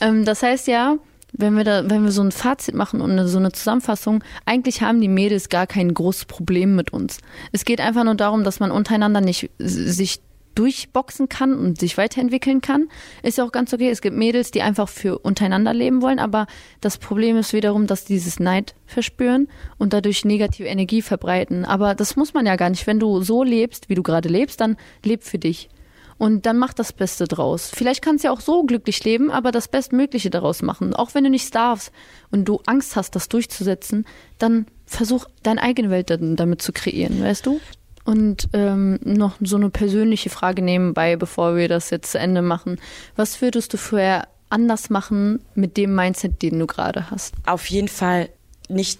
Ähm, 0.01 0.25
das 0.25 0.43
heißt 0.43 0.67
ja, 0.67 0.97
wenn 1.34 1.56
wir 1.56 1.63
da, 1.63 1.90
wenn 1.90 2.04
wir 2.04 2.12
so 2.12 2.22
ein 2.22 2.32
Fazit 2.32 2.76
machen 2.76 3.02
und 3.02 3.28
so 3.28 3.38
eine 3.38 3.52
Zusammenfassung, 3.52 4.24
eigentlich 4.46 4.82
haben 4.82 5.02
die 5.02 5.08
Mädels 5.08 5.50
gar 5.50 5.68
kein 5.68 5.94
großes 5.94 6.26
Problem 6.26 6.76
mit 6.76 6.94
uns. 6.94 7.20
Es 7.52 7.66
geht 7.66 7.82
einfach 7.82 8.04
nur 8.04 8.16
darum, 8.16 8.44
dass 8.44 8.60
man 8.60 8.72
untereinander 8.72 9.22
nicht 9.22 9.50
sich 9.60 10.22
durchboxen 10.58 11.30
kann 11.30 11.54
und 11.54 11.80
sich 11.80 11.98
weiterentwickeln 11.98 12.62
kann, 12.62 12.90
ist 13.22 13.38
ja 13.38 13.44
auch 13.44 13.52
ganz 13.52 13.74
okay. 13.74 13.92
Es 13.92 14.02
gibt 14.02 14.18
Mädels, 14.18 14.50
die 14.50 14.63
einfach 14.63 14.90
für 14.90 15.20
untereinander 15.20 15.72
leben 15.72 16.02
wollen, 16.02 16.18
aber 16.18 16.48
das 16.82 16.98
Problem 16.98 17.38
ist 17.38 17.54
wiederum, 17.54 17.86
dass 17.86 18.06
dieses 18.06 18.40
Neid 18.40 18.74
verspüren 18.88 19.50
und 19.78 19.94
dadurch 19.94 20.26
negative 20.26 20.68
Energie 20.68 21.04
verbreiten. 21.04 21.63
Aber 21.63 21.94
das 21.94 22.16
muss 22.16 22.34
man 22.34 22.48
ja 22.48 22.56
gar 22.56 22.72
nicht. 22.72 22.88
Wenn 22.88 23.00
du 23.00 23.22
so 23.22 23.44
lebst, 23.44 23.88
wie 23.90 23.96
du 23.96 24.02
gerade 24.02 24.30
lebst, 24.30 24.60
dann 24.60 24.78
leb 25.06 25.24
für 25.24 25.38
dich. 25.38 25.70
Und 26.17 26.45
dann 26.45 26.58
mach 26.58 26.73
das 26.73 26.93
Beste 26.93 27.27
draus. 27.27 27.71
Vielleicht 27.73 28.01
kannst 28.01 28.23
du 28.23 28.30
ja 28.30 28.34
auch 28.34 28.41
so 28.41 28.63
glücklich 28.63 29.03
leben, 29.03 29.30
aber 29.30 29.51
das 29.51 29.67
Bestmögliche 29.67 30.30
daraus 30.30 30.62
machen. 30.62 30.93
Auch 30.93 31.13
wenn 31.13 31.23
du 31.23 31.30
nicht 31.30 31.53
darfst 31.53 31.91
und 32.32 32.45
du 32.45 32.62
Angst 32.65 32.95
hast, 32.95 33.15
das 33.15 33.30
durchzusetzen, 33.30 34.06
dann 34.39 34.65
versuch 34.86 35.25
deine 35.43 35.62
eigene 35.62 35.89
Welt 35.89 36.10
damit 36.10 36.62
zu 36.62 36.71
kreieren, 36.71 37.21
weißt 37.21 37.45
du? 37.45 37.60
Und 38.03 38.47
ähm, 38.53 38.99
noch 39.03 39.36
so 39.41 39.58
eine 39.58 39.69
persönliche 39.69 40.30
Frage 40.30 40.62
nebenbei, 40.62 41.17
bevor 41.17 41.56
wir 41.56 41.67
das 41.67 41.89
jetzt 41.89 42.12
zu 42.12 42.19
Ende 42.19 42.41
machen. 42.41 42.80
Was 43.15 43.41
würdest 43.41 43.73
du 43.73 43.77
vorher 43.77 44.27
anders 44.49 44.89
machen 44.89 45.41
mit 45.56 45.75
dem 45.75 45.93
Mindset, 45.93 46.41
den 46.41 46.58
du 46.58 46.67
gerade 46.67 47.12
hast? 47.12 47.36
Auf 47.45 47.67
jeden 47.67 47.89
Fall 47.89 48.30
nicht 48.69 48.99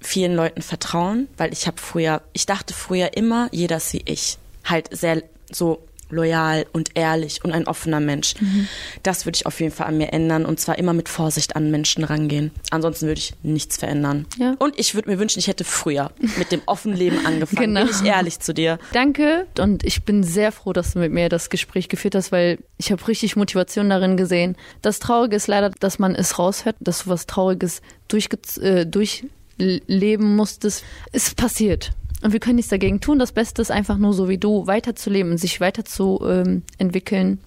vielen 0.00 0.34
Leuten 0.34 0.62
vertrauen, 0.62 1.28
weil 1.36 1.52
ich 1.52 1.66
habe 1.66 1.78
früher, 1.78 2.22
ich 2.32 2.46
dachte 2.46 2.72
früher 2.74 3.16
immer, 3.16 3.48
jeder 3.52 3.76
ist 3.76 3.92
wie 3.92 4.02
ich. 4.06 4.38
Halt 4.64 4.88
sehr 4.96 5.22
so 5.50 5.86
loyal 6.10 6.66
und 6.72 6.90
ehrlich 6.94 7.44
und 7.44 7.52
ein 7.52 7.66
offener 7.66 8.00
Mensch. 8.00 8.34
Mhm. 8.40 8.68
Das 9.02 9.26
würde 9.26 9.36
ich 9.36 9.46
auf 9.46 9.60
jeden 9.60 9.72
Fall 9.72 9.86
an 9.88 9.98
mir 9.98 10.12
ändern 10.12 10.46
und 10.46 10.60
zwar 10.60 10.78
immer 10.78 10.92
mit 10.92 11.08
Vorsicht 11.08 11.56
an 11.56 11.70
Menschen 11.70 12.04
rangehen. 12.04 12.50
Ansonsten 12.70 13.06
würde 13.06 13.18
ich 13.18 13.34
nichts 13.42 13.76
verändern. 13.76 14.26
Ja. 14.38 14.54
Und 14.58 14.78
ich 14.78 14.94
würde 14.94 15.10
mir 15.10 15.18
wünschen, 15.18 15.38
ich 15.38 15.48
hätte 15.48 15.64
früher 15.64 16.10
mit 16.38 16.52
dem 16.52 16.62
offenen 16.66 16.96
Leben 16.96 17.24
angefangen. 17.26 17.74
genau. 17.74 17.86
Bin 17.86 17.94
ich 17.94 18.04
ehrlich 18.04 18.40
zu 18.40 18.54
dir. 18.54 18.78
Danke 18.92 19.46
und 19.58 19.84
ich 19.84 20.04
bin 20.04 20.22
sehr 20.22 20.52
froh, 20.52 20.72
dass 20.72 20.92
du 20.92 20.98
mit 20.98 21.12
mir 21.12 21.28
das 21.28 21.50
Gespräch 21.50 21.88
geführt 21.88 22.14
hast, 22.14 22.32
weil 22.32 22.58
ich 22.78 22.92
habe 22.92 23.06
richtig 23.08 23.36
Motivation 23.36 23.90
darin 23.90 24.16
gesehen. 24.16 24.56
Das 24.82 24.98
Traurige 24.98 25.36
ist 25.36 25.46
leider, 25.46 25.70
dass 25.70 25.98
man 25.98 26.14
es 26.14 26.38
raushört, 26.38 26.76
dass 26.80 27.04
du 27.04 27.10
was 27.10 27.26
Trauriges 27.26 27.82
durchge 28.08 28.38
äh, 28.60 28.86
durchleben 28.86 30.36
musstest. 30.36 30.84
Es 31.12 31.34
passiert. 31.34 31.92
Und 32.26 32.32
wir 32.32 32.40
können 32.40 32.56
nichts 32.56 32.70
dagegen 32.70 33.00
tun. 33.00 33.20
Das 33.20 33.30
Beste 33.30 33.62
ist 33.62 33.70
einfach 33.70 33.98
nur 33.98 34.12
so 34.12 34.28
wie 34.28 34.36
du 34.36 34.66
weiterzuleben 34.66 35.30
und 35.30 35.38
sich 35.38 35.60
weiterzuentwickeln. 35.60 37.26
Ähm, 37.28 37.38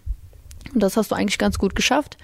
und 0.74 0.82
das 0.82 0.96
hast 0.96 1.12
du 1.12 1.16
eigentlich 1.16 1.38
ganz 1.38 1.60
gut 1.60 1.76
geschafft. 1.76 2.18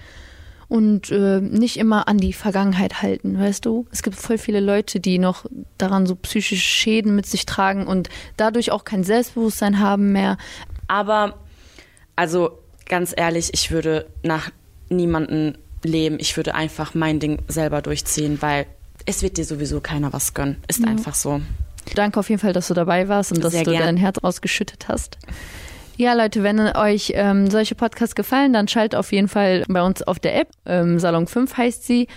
Und 0.66 1.10
äh, 1.10 1.42
nicht 1.42 1.76
immer 1.76 2.08
an 2.08 2.16
die 2.16 2.32
Vergangenheit 2.32 3.02
halten, 3.02 3.38
weißt 3.38 3.66
du? 3.66 3.84
Es 3.92 4.02
gibt 4.02 4.16
voll 4.16 4.38
viele 4.38 4.60
Leute, 4.60 5.00
die 5.00 5.18
noch 5.18 5.44
daran 5.76 6.06
so 6.06 6.14
psychische 6.14 6.56
Schäden 6.56 7.14
mit 7.14 7.26
sich 7.26 7.44
tragen 7.44 7.86
und 7.86 8.08
dadurch 8.38 8.72
auch 8.72 8.84
kein 8.84 9.04
Selbstbewusstsein 9.04 9.78
haben 9.78 10.12
mehr. 10.12 10.38
Aber, 10.88 11.34
also 12.16 12.58
ganz 12.86 13.12
ehrlich, 13.14 13.50
ich 13.52 13.70
würde 13.70 14.06
nach 14.22 14.50
niemanden 14.88 15.58
leben. 15.84 16.16
Ich 16.18 16.34
würde 16.38 16.54
einfach 16.54 16.94
mein 16.94 17.20
Ding 17.20 17.42
selber 17.48 17.82
durchziehen, 17.82 18.38
weil 18.40 18.64
es 19.04 19.22
wird 19.22 19.36
dir 19.36 19.44
sowieso 19.44 19.82
keiner 19.82 20.14
was 20.14 20.32
gönnen. 20.32 20.56
Ist 20.68 20.80
ja. 20.80 20.86
einfach 20.86 21.14
so. 21.14 21.42
Danke 21.94 22.20
auf 22.20 22.28
jeden 22.28 22.40
Fall, 22.40 22.52
dass 22.52 22.68
du 22.68 22.74
dabei 22.74 23.08
warst 23.08 23.32
und 23.32 23.42
dass 23.42 23.52
Sehr 23.52 23.64
du 23.64 23.70
gern. 23.70 23.82
dein 23.82 23.96
Herz 23.96 24.18
ausgeschüttet 24.18 24.86
hast. 24.88 25.18
Ja, 25.96 26.12
Leute, 26.12 26.42
wenn 26.42 26.60
euch 26.60 27.12
ähm, 27.14 27.50
solche 27.50 27.74
Podcasts 27.74 28.14
gefallen, 28.14 28.52
dann 28.52 28.68
schaltet 28.68 28.98
auf 28.98 29.12
jeden 29.12 29.28
Fall 29.28 29.64
bei 29.68 29.82
uns 29.82 30.02
auf 30.02 30.18
der 30.18 30.38
App. 30.38 30.48
Ähm, 30.66 30.98
Salon 30.98 31.26
5 31.26 31.56
heißt 31.56 31.86
sie. 31.86 32.08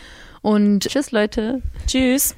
Und 0.42 0.88
tschüss, 0.88 1.12
Leute. 1.12 1.62
Tschüss. 1.88 2.28